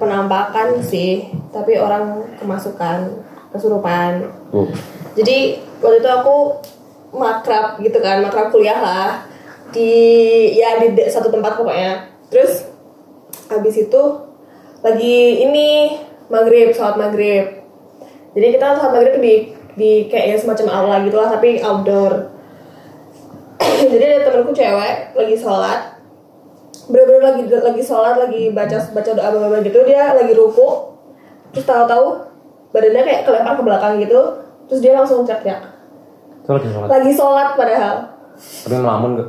penampakan 0.00 0.80
sih, 0.80 1.28
tapi 1.52 1.76
orang 1.76 2.24
kemasukan, 2.40 3.20
kesurupan. 3.52 4.32
Tuh. 4.48 4.72
Jadi 5.12 5.60
waktu 5.84 6.00
itu 6.00 6.08
aku 6.08 6.36
makrab 7.12 7.76
gitu 7.84 8.00
kan, 8.00 8.24
makrab 8.24 8.48
kuliah 8.48 8.80
lah 8.80 9.28
di 9.76 9.92
ya 10.56 10.80
di 10.80 10.96
satu 11.12 11.28
tempat 11.28 11.60
pokoknya. 11.60 12.08
Terus 12.32 12.64
habis 13.52 13.76
itu 13.76 14.02
lagi 14.80 15.44
ini 15.44 15.68
maghrib, 16.28 16.68
sholat 16.72 16.96
maghrib. 16.96 17.44
Jadi 18.36 18.46
kita 18.56 18.66
sholat 18.78 18.92
maghrib 18.94 19.14
di 19.20 19.34
di 19.78 19.90
kayak 20.10 20.26
ya 20.32 20.36
semacam 20.36 20.66
aula 20.72 20.96
gitu 21.04 21.16
lah, 21.16 21.28
tapi 21.32 21.60
outdoor. 21.60 22.12
Jadi 23.92 24.04
ada 24.04 24.18
temenku 24.28 24.52
cewek 24.54 25.16
lagi 25.16 25.34
sholat, 25.34 25.98
bener-bener 26.88 27.20
lagi 27.20 27.42
lagi 27.52 27.82
sholat 27.84 28.16
lagi 28.16 28.42
baca 28.56 28.78
baca 28.96 29.10
doa 29.12 29.28
baca 29.28 29.60
gitu 29.60 29.78
dia 29.84 30.16
lagi 30.16 30.32
ruku 30.32 30.68
terus 31.52 31.68
tahu-tahu 31.68 32.16
badannya 32.72 33.02
kayak 33.04 33.22
kelempar 33.28 33.52
ke 33.60 33.62
belakang 33.64 33.94
gitu 34.00 34.20
terus 34.68 34.80
dia 34.80 34.96
langsung 34.96 35.24
teriak-teriak 35.28 35.60
lagi 36.48 36.68
sholat. 36.72 36.88
lagi 36.88 37.12
sholat 37.12 37.48
padahal 37.60 37.96
Tapi 38.38 38.76
melamun 38.80 39.10
gak? 39.20 39.28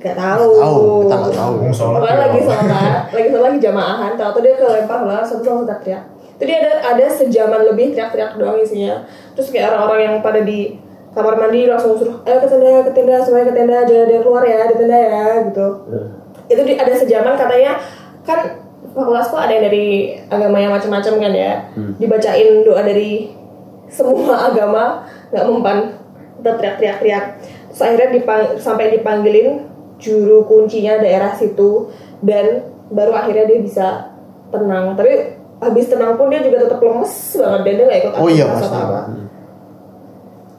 nggak 0.00 0.16
tahu 0.16 0.50
Tahu, 0.60 0.80
kita 1.04 1.14
nggak 1.16 1.34
tahu. 1.34 1.54
Sholat. 1.72 2.00
Ya, 2.02 2.14
lagi 2.26 2.40
sholat 2.42 2.66
lagi 3.14 3.28
sholat 3.30 3.44
lagi 3.46 3.58
jamaahan 3.62 4.12
tahu-tahu 4.18 4.42
dia 4.42 4.54
kelempar 4.58 4.96
ke 4.98 5.04
belakang 5.06 5.26
terus 5.30 5.46
langsung 5.46 5.66
teriak 5.70 6.02
dia 6.46 6.56
ada 6.64 6.72
ada 6.96 7.06
sejaman 7.06 7.68
lebih 7.68 7.92
teriak-teriak 7.92 8.40
doang 8.40 8.56
isinya. 8.60 9.04
Terus 9.36 9.52
kayak 9.52 9.76
orang-orang 9.76 10.00
yang 10.00 10.16
pada 10.24 10.40
di 10.40 10.80
kamar 11.10 11.34
mandi 11.36 11.66
langsung 11.66 11.98
suruh 11.98 12.22
ayo 12.22 12.38
ke 12.38 12.46
tenda 12.46 12.86
ke 12.86 12.92
tenda 12.94 13.18
semuanya 13.18 13.50
ke 13.50 13.54
tenda 13.58 13.76
jangan 13.82 14.02
ada 14.06 14.14
yang 14.14 14.24
keluar 14.24 14.44
ya 14.46 14.60
di 14.70 14.74
tenda 14.78 14.98
ya 14.98 15.24
gitu. 15.50 15.66
Itu 16.50 16.60
di, 16.66 16.72
ada 16.78 16.92
sejaman 16.94 17.34
katanya 17.34 17.72
kan 18.22 18.38
fakultasku 18.94 19.36
ada 19.38 19.52
yang 19.52 19.64
dari 19.70 19.86
agama 20.30 20.56
yang 20.58 20.72
macam-macam 20.72 21.12
kan 21.18 21.32
ya. 21.34 21.52
Dibacain 21.98 22.48
doa 22.62 22.82
dari 22.82 23.30
semua 23.90 24.34
agama 24.48 25.04
nggak 25.34 25.44
mempan 25.50 25.78
tetap 26.40 26.56
teriak-teriak-teriak. 26.62 27.24
Terus 27.70 27.80
akhirnya 27.84 28.08
dipang- 28.16 28.56
sampai 28.56 28.94
dipanggilin 28.96 29.66
juru 30.00 30.48
kuncinya 30.48 30.96
daerah 30.96 31.36
situ 31.36 31.92
dan 32.24 32.64
baru 32.88 33.12
akhirnya 33.12 33.44
dia 33.50 33.58
bisa 33.60 33.86
tenang. 34.50 34.96
Tapi 34.96 35.39
habis 35.60 35.86
tenang 35.86 36.16
pun 36.16 36.32
dia 36.32 36.40
juga 36.40 36.64
tetap 36.64 36.80
lemes 36.80 37.12
banget 37.36 37.60
dan 37.62 37.72
dia 37.76 37.84
nggak 37.84 38.00
ikut 38.00 38.12
Oh 38.16 38.28
iya, 38.28 38.44
pasti. 38.48 38.72
apa-apa. 38.72 39.00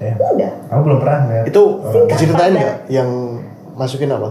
Ya. 0.01 0.13
udah 0.17 0.51
Aku 0.73 0.81
belum 0.81 0.97
pernah 0.97 1.19
ya. 1.29 1.41
Itu 1.45 1.61
diceritain 2.09 2.53
padat. 2.53 2.61
nggak 2.61 2.75
yang 2.89 3.09
masukin 3.73 4.09
apa? 4.09 4.29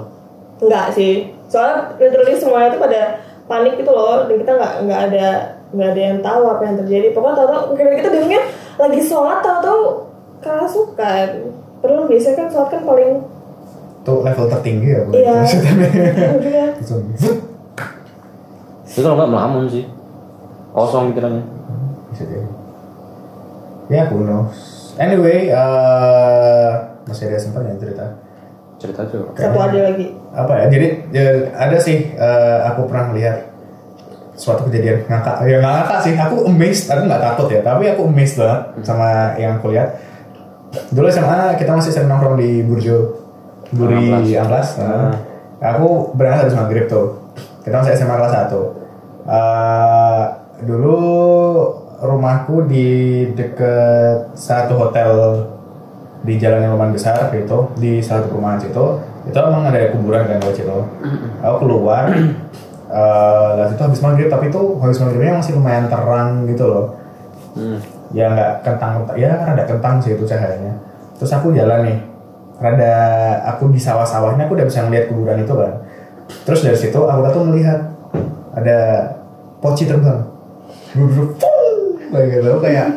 Enggak 0.58 0.86
sih. 0.94 1.30
Soalnya 1.46 1.94
literally 1.94 2.34
semuanya 2.34 2.74
itu 2.74 2.78
pada 2.78 3.02
panik 3.46 3.78
gitu 3.78 3.90
loh 3.90 4.26
dan 4.26 4.34
kita 4.34 4.52
nggak 4.54 4.72
nggak 4.86 5.00
ada 5.10 5.26
nggak 5.70 5.88
ada 5.94 6.02
yang 6.02 6.18
tahu 6.22 6.42
apa 6.48 6.62
yang 6.66 6.76
terjadi. 6.82 7.06
Pokoknya 7.14 7.36
tahu-tahu 7.38 7.62
kita 7.74 7.90
kita 7.98 8.08
bingungnya 8.10 8.42
lagi 8.78 9.00
sholat 9.02 9.38
tahu-tahu 9.42 9.80
kerasukan. 10.42 11.26
Padahal 11.80 12.04
biasanya 12.06 12.36
kan 12.36 12.46
sholat 12.50 12.70
kan 12.70 12.82
paling 12.82 13.10
Itu 14.00 14.12
level 14.24 14.46
tertinggi 14.48 14.88
ya. 14.90 15.00
Iya. 15.12 15.34
Maksudnya. 15.38 16.66
Vut. 17.20 17.38
Itu 18.90 19.00
kalau 19.00 19.16
nggak 19.22 19.30
melamun 19.30 19.64
sih. 19.70 19.84
Kosong 20.70 21.10
pikirannya. 21.10 21.42
Bisa 22.14 22.24
jadi. 22.26 22.48
Ya, 23.90 24.06
who 24.06 24.22
knows. 24.22 24.94
Anyway, 25.00 25.50
eh 25.50 26.70
masih 27.06 27.26
ada 27.30 27.38
sempat 27.42 27.66
ya 27.66 27.74
cerita. 27.80 28.06
Cerita 28.78 29.02
aja. 29.04 29.18
satu 29.34 29.58
ada 29.58 29.78
lagi. 29.90 30.06
Apa 30.30 30.52
ya? 30.62 30.66
Jadi 30.70 30.88
ya, 31.10 31.26
ada 31.58 31.76
sih 31.82 32.14
eh, 32.14 32.58
aku 32.70 32.86
pernah 32.86 33.10
lihat 33.12 33.50
suatu 34.38 34.70
kejadian 34.70 35.04
ngakak. 35.10 35.42
Ya 35.44 35.58
nggak 35.58 35.74
ngakak 35.82 35.98
sih. 36.06 36.14
Aku 36.14 36.36
amazed. 36.46 36.86
Aku 36.86 37.02
nggak 37.04 37.22
takut 37.22 37.46
ya. 37.50 37.60
Tapi 37.60 37.84
aku 37.90 38.06
amazed 38.06 38.38
banget 38.38 38.60
sama 38.86 39.34
yang 39.36 39.58
aku 39.58 39.74
lihat. 39.74 39.98
Dulu 40.94 41.10
SMA 41.10 41.58
kita 41.58 41.74
masih 41.74 41.90
sering 41.90 42.06
nongkrong 42.06 42.38
di 42.38 42.62
Burjo 42.62 43.18
Buri 43.74 44.38
Amplas. 44.38 44.78
Nah, 44.78 45.10
Aku 45.60 46.16
berangkat 46.16 46.48
habis 46.48 46.56
maghrib 46.56 46.88
tuh. 46.88 47.20
Kita 47.60 47.84
masih 47.84 47.92
SMA 47.92 48.16
kelas 48.16 48.32
1. 48.48 48.56
Eh, 49.28 50.24
dulu 50.64 50.98
rumahku 52.00 52.64
di 52.64 52.88
deket 53.36 54.32
satu 54.32 54.76
hotel 54.76 55.10
di 56.20 56.36
jalan 56.36 56.64
yang 56.64 56.72
lumayan 56.76 56.92
besar 56.96 57.32
gitu 57.32 57.72
di 57.76 58.00
satu 58.00 58.28
perumahan 58.32 58.60
situ. 58.60 58.84
Itu 59.28 59.36
emang 59.36 59.68
ada 59.68 59.92
kuburan 59.92 60.24
kan 60.24 60.40
di 60.40 60.56
situ 60.56 60.72
aku 61.44 61.56
keluar 61.64 62.08
lah 63.56 63.68
itu 63.70 63.82
habis 63.84 64.00
maghrib 64.02 64.32
tapi 64.32 64.48
itu 64.48 64.60
habis 64.80 64.98
maghribnya 64.98 65.38
masih 65.38 65.52
lumayan 65.56 65.86
terang 65.88 66.48
gitu 66.48 66.64
loh. 66.66 66.86
Hmm. 67.50 67.82
ya 68.14 68.30
nggak 68.30 68.62
kentang 68.62 69.06
ya 69.18 69.42
rada 69.42 69.66
kentang 69.66 69.98
sih 70.00 70.16
itu 70.16 70.24
cahayanya. 70.24 70.74
Terus 71.18 71.30
aku 71.34 71.52
jalan 71.52 71.84
nih 71.86 71.98
rada 72.60 72.94
aku 73.54 73.70
di 73.72 73.80
sawah-sawahnya 73.80 74.48
aku 74.48 74.56
udah 74.56 74.66
bisa 74.66 74.86
ngeliat 74.86 75.10
kuburan 75.10 75.42
itu 75.44 75.52
kan. 75.52 75.72
Terus 76.46 76.60
dari 76.62 76.78
situ 76.78 77.00
aku 77.00 77.20
tuh 77.30 77.44
melihat 77.44 77.90
ada 78.54 78.78
poci 79.60 79.84
terbang 79.86 80.29
kayak 82.10 82.26
gitu. 82.34 82.50
Kayak 82.58 82.88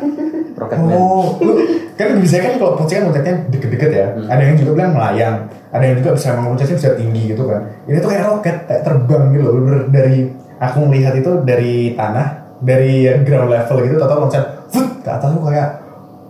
Rocketman. 0.54 0.94
oh 0.94 1.42
lu 1.42 1.54
kan 1.98 2.18
bisa 2.22 2.38
kan 2.38 2.62
kalau 2.62 2.78
poci 2.78 2.94
kan 2.98 3.04
loncatnya 3.10 3.34
deket-deket 3.50 3.90
ya. 3.90 4.08
Ada 4.30 4.42
yang 4.54 4.58
juga 4.62 4.72
bilang 4.78 4.92
melayang. 4.94 5.36
Ada 5.74 5.84
yang 5.90 5.96
juga 6.02 6.10
bisa 6.18 6.28
loncatnya 6.38 6.76
bisa 6.78 6.90
tinggi 6.94 7.24
gitu 7.34 7.44
kan. 7.50 7.62
Ini 7.90 7.98
tuh 8.02 8.10
kayak 8.10 8.24
roket 8.30 8.58
kayak 8.70 8.82
terbang 8.86 9.24
gitu 9.34 9.44
loh. 9.44 9.54
Bener 9.62 9.80
dari 9.90 10.18
aku 10.62 10.78
melihat 10.90 11.14
itu 11.18 11.32
dari 11.42 11.98
tanah 11.98 12.28
dari 12.64 13.10
ground 13.26 13.50
level 13.52 13.78
gitu 13.84 13.96
atau 14.00 14.18
loncat 14.24 14.44
fut 14.72 14.88
ke 15.04 15.10
atas 15.10 15.30
tuh 15.36 15.44
kayak 15.44 15.70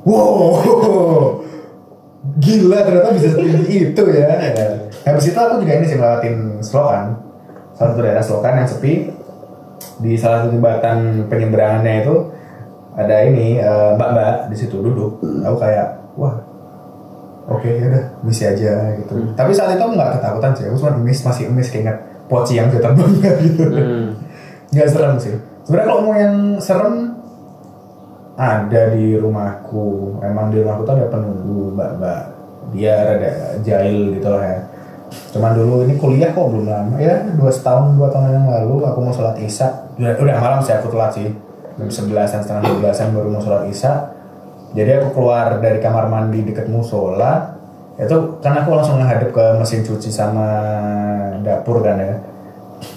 wow 0.03 0.57
gila 2.39 2.79
ternyata 2.87 3.09
bisa 3.13 3.27
setinggi 3.35 3.91
itu 3.91 4.03
ya. 4.15 4.25
Habis 5.03 5.25
itu 5.35 5.37
aku 5.37 5.59
juga 5.59 5.73
ini 5.75 5.85
sih 5.85 5.99
ngelewatin 5.99 6.35
Selokan, 6.63 7.19
salah 7.75 7.91
satu 7.91 7.99
daerah 7.99 8.23
Selokan 8.23 8.53
yang 8.63 8.69
sepi. 8.69 9.11
Di 10.01 10.13
salah 10.19 10.45
satu 10.45 10.57
jembatan 10.57 11.27
penyeberangannya 11.27 11.93
itu 12.03 12.15
ada 12.93 13.15
ini 13.25 13.57
eh, 13.57 13.91
mbak-mbak 13.97 14.53
di 14.53 14.55
situ 14.57 14.79
duduk. 14.79 15.21
Aku 15.21 15.57
kayak 15.57 16.13
wah 16.17 16.35
oke 17.49 17.67
ya 17.67 17.85
udah 17.89 18.05
misi 18.23 18.43
aja 18.45 18.93
gitu. 19.01 19.13
Tapi 19.33 19.51
saat 19.51 19.75
itu 19.75 19.83
aku 19.83 19.93
nggak 19.97 20.11
ketakutan 20.19 20.51
sih. 20.55 20.65
Aku 20.69 20.77
cuma 20.79 20.93
miss 21.01 21.21
masih 21.25 21.49
miss 21.49 21.69
keinget 21.73 21.97
poci 22.31 22.57
yang 22.57 22.71
bisa 22.71 22.81
terbang 22.81 23.11
gitu. 23.45 23.65
Hmm. 23.67 24.07
Serem 24.73 25.15
sih. 25.21 25.33
Sebenarnya 25.63 25.87
kalau 25.87 26.01
mau 26.03 26.15
yang 26.17 26.35
serem 26.59 27.15
ada 28.33 28.81
di 28.93 29.15
rumahku. 29.17 30.17
Emang 30.25 30.49
di 30.49 30.59
rumahku 30.61 30.81
tuh 30.85 30.93
ada 30.97 31.07
penunggu 31.09 31.73
mbak-mbak. 31.77 32.21
Dia 32.73 32.95
rada 33.05 33.31
jahil 33.61 34.17
gitu 34.17 34.27
lah 34.31 34.43
ya. 34.43 34.59
Cuman 35.33 35.57
dulu 35.57 35.85
ini 35.85 35.97
kuliah 35.97 36.29
kok 36.29 36.45
belum 36.45 36.69
lama 36.69 36.95
ya 37.01 37.25
dua 37.33 37.49
tahun 37.49 37.97
dua 37.97 38.09
tahun 38.13 38.37
yang 38.37 38.47
lalu 38.49 38.85
aku 38.85 38.99
mau 39.01 39.13
sholat 39.13 39.37
isya. 39.41 39.89
Udah, 39.97 40.13
udah 40.17 40.35
malam 40.37 40.59
sih 40.61 40.73
aku 40.73 40.93
telat 40.93 41.11
sih. 41.13 41.29
Jam 41.73 41.89
sebelasan 41.89 42.45
setengah 42.45 42.69
dua 42.69 42.77
belasan 42.85 43.13
baru 43.17 43.27
mau 43.33 43.41
sholat 43.41 43.65
isya. 43.65 44.13
Jadi 44.73 44.89
aku 45.01 45.17
keluar 45.17 45.57
dari 45.61 45.77
kamar 45.77 46.09
mandi 46.09 46.41
deket 46.41 46.65
musola 46.69 47.53
itu 47.93 48.41
kan 48.41 48.57
aku 48.57 48.73
langsung 48.73 48.97
menghadap 48.97 49.29
ke 49.29 49.45
mesin 49.61 49.85
cuci 49.85 50.09
sama 50.09 50.49
dapur 51.45 51.81
kan 51.85 51.97
ya. 51.97 52.17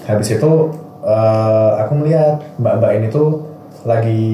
Habis 0.08 0.40
itu 0.40 0.50
eh, 1.04 1.70
aku 1.84 1.92
melihat 2.00 2.40
mbak-mbak 2.56 2.90
ini 2.96 3.06
tuh 3.12 3.44
lagi 3.84 4.24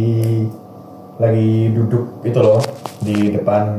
lagi 1.18 1.70
duduk 1.74 2.22
itu 2.22 2.38
loh 2.38 2.62
di 3.02 3.34
depan 3.34 3.74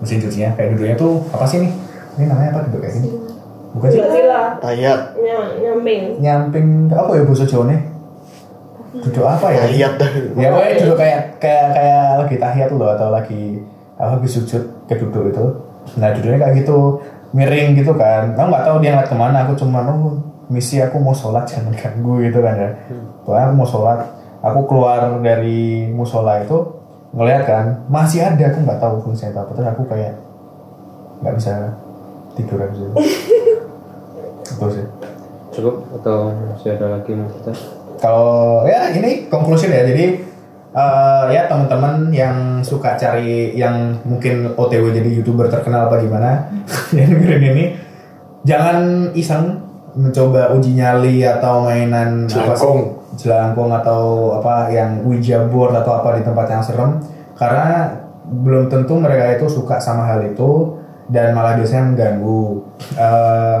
mesin 0.00 0.20
cucinya. 0.20 0.56
Kayak 0.56 0.76
duduknya 0.76 0.96
tuh 0.96 1.12
apa 1.32 1.44
sih 1.44 1.60
nih 1.64 1.72
ini 2.18 2.24
namanya 2.28 2.50
apa 2.56 2.60
duduk 2.68 2.80
kayak 2.84 2.94
gini? 3.00 3.08
Bukan 3.72 3.88
sih. 3.88 4.00
Tayat. 4.60 5.00
Nyam, 5.16 5.44
nyamping. 5.64 6.02
nyamping 6.20 6.66
apa 6.92 7.10
ya 7.16 7.22
bahasa 7.24 7.44
Jawa 7.48 7.64
nih 7.72 7.92
duduk 8.92 9.24
apa 9.24 9.46
ya? 9.48 9.64
Tahiyat 9.64 9.92
dah. 9.96 10.10
ya 10.36 10.48
pokoknya 10.52 10.74
duduk 10.84 10.96
kayak 11.00 11.20
kayak 11.40 11.66
kayak 11.72 12.04
lagi 12.20 12.36
tahiyat 12.36 12.70
loh 12.76 12.88
atau 12.92 13.08
lagi 13.08 13.42
apa 13.96 14.20
lagi 14.20 14.28
sujud 14.28 14.62
ke 14.84 14.94
duduk 15.00 15.32
itu. 15.32 15.46
Nah 15.96 16.08
duduknya 16.12 16.38
kayak 16.44 16.54
gitu 16.60 17.00
miring 17.32 17.72
gitu 17.72 17.92
kan. 17.96 18.36
Aku 18.36 18.48
nggak 18.52 18.64
tahu 18.68 18.76
dia 18.84 18.92
ngeliat 18.92 19.08
ke 19.08 19.16
mana 19.16 19.48
aku 19.48 19.56
cuma 19.56 19.80
oh, 19.88 20.20
misi 20.52 20.76
aku 20.84 21.00
mau 21.00 21.16
sholat 21.16 21.48
jangan 21.48 21.72
ganggu 21.72 22.20
gitu 22.20 22.44
kan 22.44 22.54
ya. 22.60 22.70
Pokoknya 23.24 23.44
aku 23.48 23.54
mau 23.56 23.68
sholat. 23.68 23.98
Aku 24.42 24.60
keluar 24.66 25.22
dari 25.22 25.86
musola 25.88 26.42
itu 26.42 26.58
ngeliat 27.14 27.46
kan 27.46 27.64
masih 27.86 28.26
ada 28.26 28.44
aku 28.52 28.58
nggak 28.60 28.80
tahu 28.82 28.94
fungsinya 29.08 29.40
apa. 29.40 29.56
Terus 29.56 29.68
aku 29.72 29.82
kayak 29.88 30.14
nggak 31.24 31.34
bisa 31.38 31.52
tidur 32.36 32.58
aja 32.62 32.84
itu 34.52 34.66
sih 34.72 34.86
Cukup 35.52 35.84
atau 36.00 36.32
masih 36.32 36.80
ada 36.80 36.96
lagi 36.96 37.12
mau 37.12 37.28
kita? 37.28 37.52
kalau 38.00 38.64
ya 38.64 38.88
ini 38.96 39.28
conclusion 39.28 39.70
ya 39.70 39.84
jadi 39.84 40.18
eh, 40.72 41.24
ya 41.30 41.46
teman-teman 41.46 42.08
yang 42.10 42.64
suka 42.64 42.96
cari 42.96 43.52
yang 43.54 44.00
mungkin 44.02 44.56
OTW 44.56 44.90
jadi 44.90 45.10
youtuber 45.12 45.52
terkenal 45.52 45.86
apa 45.86 46.00
gimana 46.00 46.48
yang 46.96 47.12
dengerin 47.12 47.44
ini 47.52 47.64
jangan 48.42 49.12
iseng 49.14 49.60
mencoba 49.92 50.56
uji 50.56 50.72
nyali 50.80 51.20
atau 51.20 51.68
mainan 51.68 52.24
apa 52.24 52.32
sih? 52.32 52.64
Jelangkung. 52.64 52.80
jelangkung 53.12 53.70
atau 53.76 54.32
apa 54.40 54.72
yang 54.72 55.04
Ouija 55.04 55.44
board 55.52 55.76
atau 55.76 56.00
apa 56.00 56.16
di 56.16 56.24
tempat 56.24 56.46
yang 56.48 56.64
serem 56.64 56.96
karena 57.36 57.92
belum 58.24 58.72
tentu 58.72 58.96
mereka 58.96 59.36
itu 59.36 59.46
suka 59.52 59.76
sama 59.76 60.08
hal 60.08 60.24
itu 60.24 60.80
dan 61.12 61.30
malah 61.30 61.54
biasanya 61.54 61.84
mengganggu. 61.86 62.44
Eh, 62.94 63.58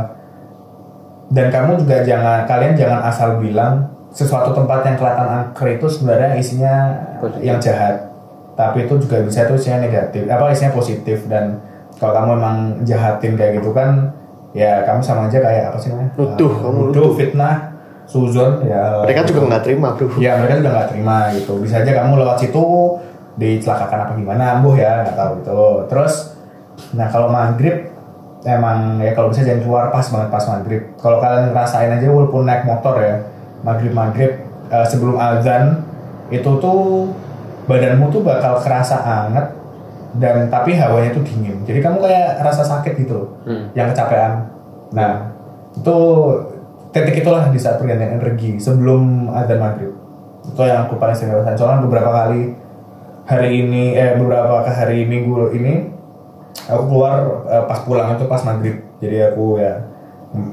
dan 1.28 1.46
kamu 1.48 1.70
juga 1.78 1.96
jangan 2.02 2.44
kalian 2.44 2.72
jangan 2.74 3.00
asal 3.02 3.36
bilang 3.36 3.88
sesuatu 4.08 4.52
tempat 4.52 4.84
yang 4.84 4.96
kelihatan 4.96 5.28
angker 5.30 5.68
itu 5.70 5.86
sebenarnya 5.86 6.36
isinya 6.36 6.74
Positif. 7.18 7.40
yang 7.42 7.58
jahat. 7.58 7.96
Tapi 8.52 8.84
itu 8.84 8.94
juga 8.98 9.16
bisa 9.20 9.44
itu 9.44 9.54
isinya 9.54 9.80
negatif 9.80 10.26
apa 10.26 10.52
isinya 10.52 10.72
positif. 10.72 11.24
Dan 11.24 11.56
kalau 11.96 12.12
kamu 12.14 12.30
emang 12.36 12.56
jahatin 12.82 13.32
kayak 13.32 13.60
gitu 13.60 13.72
kan 13.72 14.12
ya 14.52 14.84
kamu 14.84 15.00
sama 15.00 15.28
aja 15.28 15.40
kayak 15.40 15.72
apa 15.72 15.78
sih 15.78 15.88
namanya? 15.88 16.12
Nuduh, 16.14 16.50
Eh, 16.50 16.60
kamu 16.60 16.80
nuduh. 16.88 17.10
fitnah 17.16 17.56
suzon 18.04 18.60
ya. 18.62 19.00
Mereka 19.00 19.24
juga 19.24 19.40
nggak 19.48 19.62
terima 19.64 19.88
bro. 19.96 20.08
ya 20.20 20.36
mereka 20.36 20.60
juga 20.60 20.70
nggak 20.74 20.88
terima 20.92 21.16
gitu. 21.32 21.52
Bisa 21.60 21.80
aja 21.80 21.92
kamu 21.94 22.12
lewat 22.18 22.36
situ 22.36 22.64
dicelakakan 23.32 23.98
apa 24.04 24.12
gimana 24.12 24.60
ambuh 24.60 24.76
ya 24.76 25.00
nggak 25.00 25.16
tahu 25.16 25.30
gitu. 25.40 25.60
Terus 25.88 26.31
nah 26.92 27.06
kalau 27.08 27.28
maghrib 27.28 27.88
emang 28.42 28.98
ya 28.98 29.14
kalau 29.14 29.30
bisa 29.30 29.46
jangan 29.46 29.62
keluar 29.62 29.84
pas 29.88 30.02
banget 30.02 30.28
pas 30.28 30.44
maghrib. 30.50 30.82
Kalau 30.98 31.18
kalian 31.22 31.54
ngerasain 31.54 31.90
aja 31.94 32.06
walaupun 32.10 32.42
naik 32.42 32.66
motor 32.66 32.98
ya 32.98 33.16
maghrib 33.62 33.92
maghrib 33.94 34.32
eh, 34.68 34.86
sebelum 34.88 35.14
azan 35.14 35.84
itu 36.32 36.50
tuh 36.58 37.12
badanmu 37.70 38.10
tuh 38.10 38.26
bakal 38.26 38.58
kerasa 38.58 38.98
anget 38.98 39.46
dan 40.18 40.50
tapi 40.50 40.74
hawanya 40.74 41.14
tuh 41.14 41.22
dingin. 41.22 41.62
Jadi 41.62 41.78
kamu 41.78 42.02
kayak 42.02 42.42
rasa 42.42 42.66
sakit 42.66 42.98
gitu 42.98 43.30
Hmm. 43.46 43.70
yang 43.72 43.88
kecapean. 43.94 44.50
Nah 44.92 45.30
itu 45.72 45.98
titik 46.92 47.24
itulah 47.24 47.48
di 47.48 47.56
saat 47.56 47.78
pergantian 47.80 48.18
energi 48.18 48.58
sebelum 48.58 49.30
azan 49.32 49.62
maghrib. 49.62 49.92
Itu 50.42 50.66
yang 50.66 50.90
aku 50.90 50.98
paling 50.98 51.14
sering 51.14 51.38
rasain. 51.38 51.54
Soalnya 51.54 51.86
beberapa 51.86 52.10
kali 52.10 52.58
hari 53.22 53.62
ini 53.62 53.94
eh 53.94 54.18
beberapa 54.18 54.66
ke 54.66 54.72
hari 54.74 55.06
minggu 55.06 55.54
ini 55.54 55.91
aku 56.68 56.82
keluar 56.88 57.14
eh, 57.46 57.64
pas 57.64 57.80
pulang 57.82 58.14
itu 58.14 58.24
pas 58.26 58.42
maghrib 58.42 58.76
jadi 58.98 59.32
aku 59.32 59.58
ya 59.58 59.74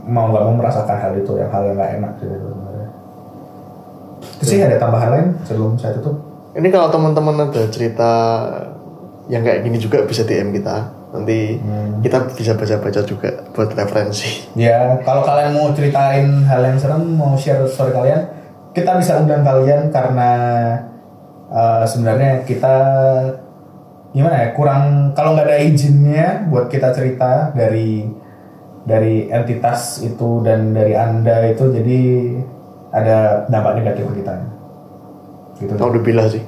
mau 0.06 0.28
nggak 0.28 0.44
mau 0.44 0.56
merasakan 0.56 0.98
hal 0.98 1.12
itu 1.16 1.32
yang 1.36 1.48
hal 1.48 1.64
yang 1.64 1.76
nggak 1.76 1.92
enak 2.00 2.12
gitu 2.20 2.36
sebenarnya 2.36 2.90
terus 4.40 4.48
sih 4.48 4.60
ada 4.60 4.78
tambahan 4.78 5.10
lain 5.12 5.28
sebelum 5.44 5.76
saya 5.76 5.96
tutup 6.00 6.16
Ini 6.50 6.66
kalau 6.74 6.90
teman-teman 6.90 7.46
ada 7.46 7.70
cerita 7.70 8.12
yang 9.30 9.46
kayak 9.46 9.62
gini 9.62 9.78
juga 9.78 10.02
bisa 10.02 10.26
DM 10.26 10.50
kita. 10.50 10.82
Nanti 11.14 11.62
Hmm. 11.62 12.02
kita 12.02 12.26
bisa 12.26 12.58
baca-baca 12.58 13.02
juga 13.06 13.30
buat 13.54 13.70
referensi. 13.70 14.50
Ya, 14.58 14.98
kalau 15.06 15.22
kalian 15.22 15.54
mau 15.54 15.70
ceritain 15.72 16.26
hal 16.50 16.62
yang 16.66 16.78
serem, 16.82 17.06
mau 17.14 17.38
share 17.38 17.70
story 17.70 17.94
kalian, 17.94 18.26
kita 18.74 18.98
bisa 18.98 19.22
undang 19.22 19.46
kalian 19.46 19.94
karena 19.94 20.32
eh, 21.50 21.86
sebenarnya 21.86 22.42
kita 22.46 22.76
gimana 24.10 24.36
ya 24.42 24.48
kurang 24.58 25.14
kalau 25.14 25.38
nggak 25.38 25.46
ada 25.46 25.58
izinnya 25.62 26.50
buat 26.50 26.66
kita 26.66 26.90
cerita 26.98 27.54
dari 27.54 28.10
dari 28.90 29.30
entitas 29.30 30.02
itu 30.02 30.42
dan 30.42 30.74
dari 30.74 30.98
anda 30.98 31.46
itu 31.46 31.70
jadi 31.70 32.00
ada 32.90 33.46
dampak 33.46 33.78
negatif 33.78 34.10
ke 34.10 34.26
kita. 34.26 34.34
Gitu. 35.62 35.74
Tahu 35.78 35.90
udah 35.94 36.04
bilang 36.04 36.28
sih. 36.30 36.42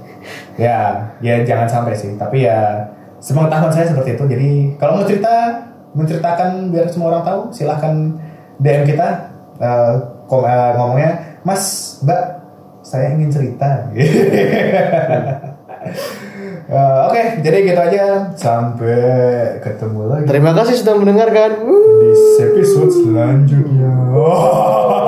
ya 0.57 1.09
ya 1.17 1.41
jangan 1.41 1.65
sampai 1.65 1.97
sih 1.97 2.13
tapi 2.13 2.45
ya 2.45 2.85
sepengetahuan 3.21 3.73
saya 3.73 3.93
seperti 3.93 4.17
itu. 4.17 4.23
Jadi 4.25 4.49
kalau 4.81 5.01
mau 5.01 5.05
cerita 5.05 5.33
menceritakan 5.93 6.73
biar 6.73 6.89
semua 6.89 7.13
orang 7.13 7.25
tahu 7.25 7.39
silahkan 7.53 7.93
DM 8.57 8.83
kita. 8.89 9.07
Kom- 10.25 10.47
eh, 10.47 10.71
ngomongnya 10.79 11.11
mas 11.43 11.97
mbak 12.01 12.39
saya 12.81 13.13
ingin 13.13 13.29
cerita 13.29 13.91
Eh, 16.69 16.97
oke 17.09 17.23
jadi 17.41 17.57
gitu 17.65 17.81
aja. 17.81 18.05
Sampai 18.37 19.57
ketemu 19.63 20.01
lagi. 20.09 20.25
Terima 20.29 20.51
kasih 20.53 20.75
sudah 20.77 20.95
mendengarkan. 20.99 21.51
di 22.01 22.11
episode 22.41 22.91
selanjutnya 22.91 23.93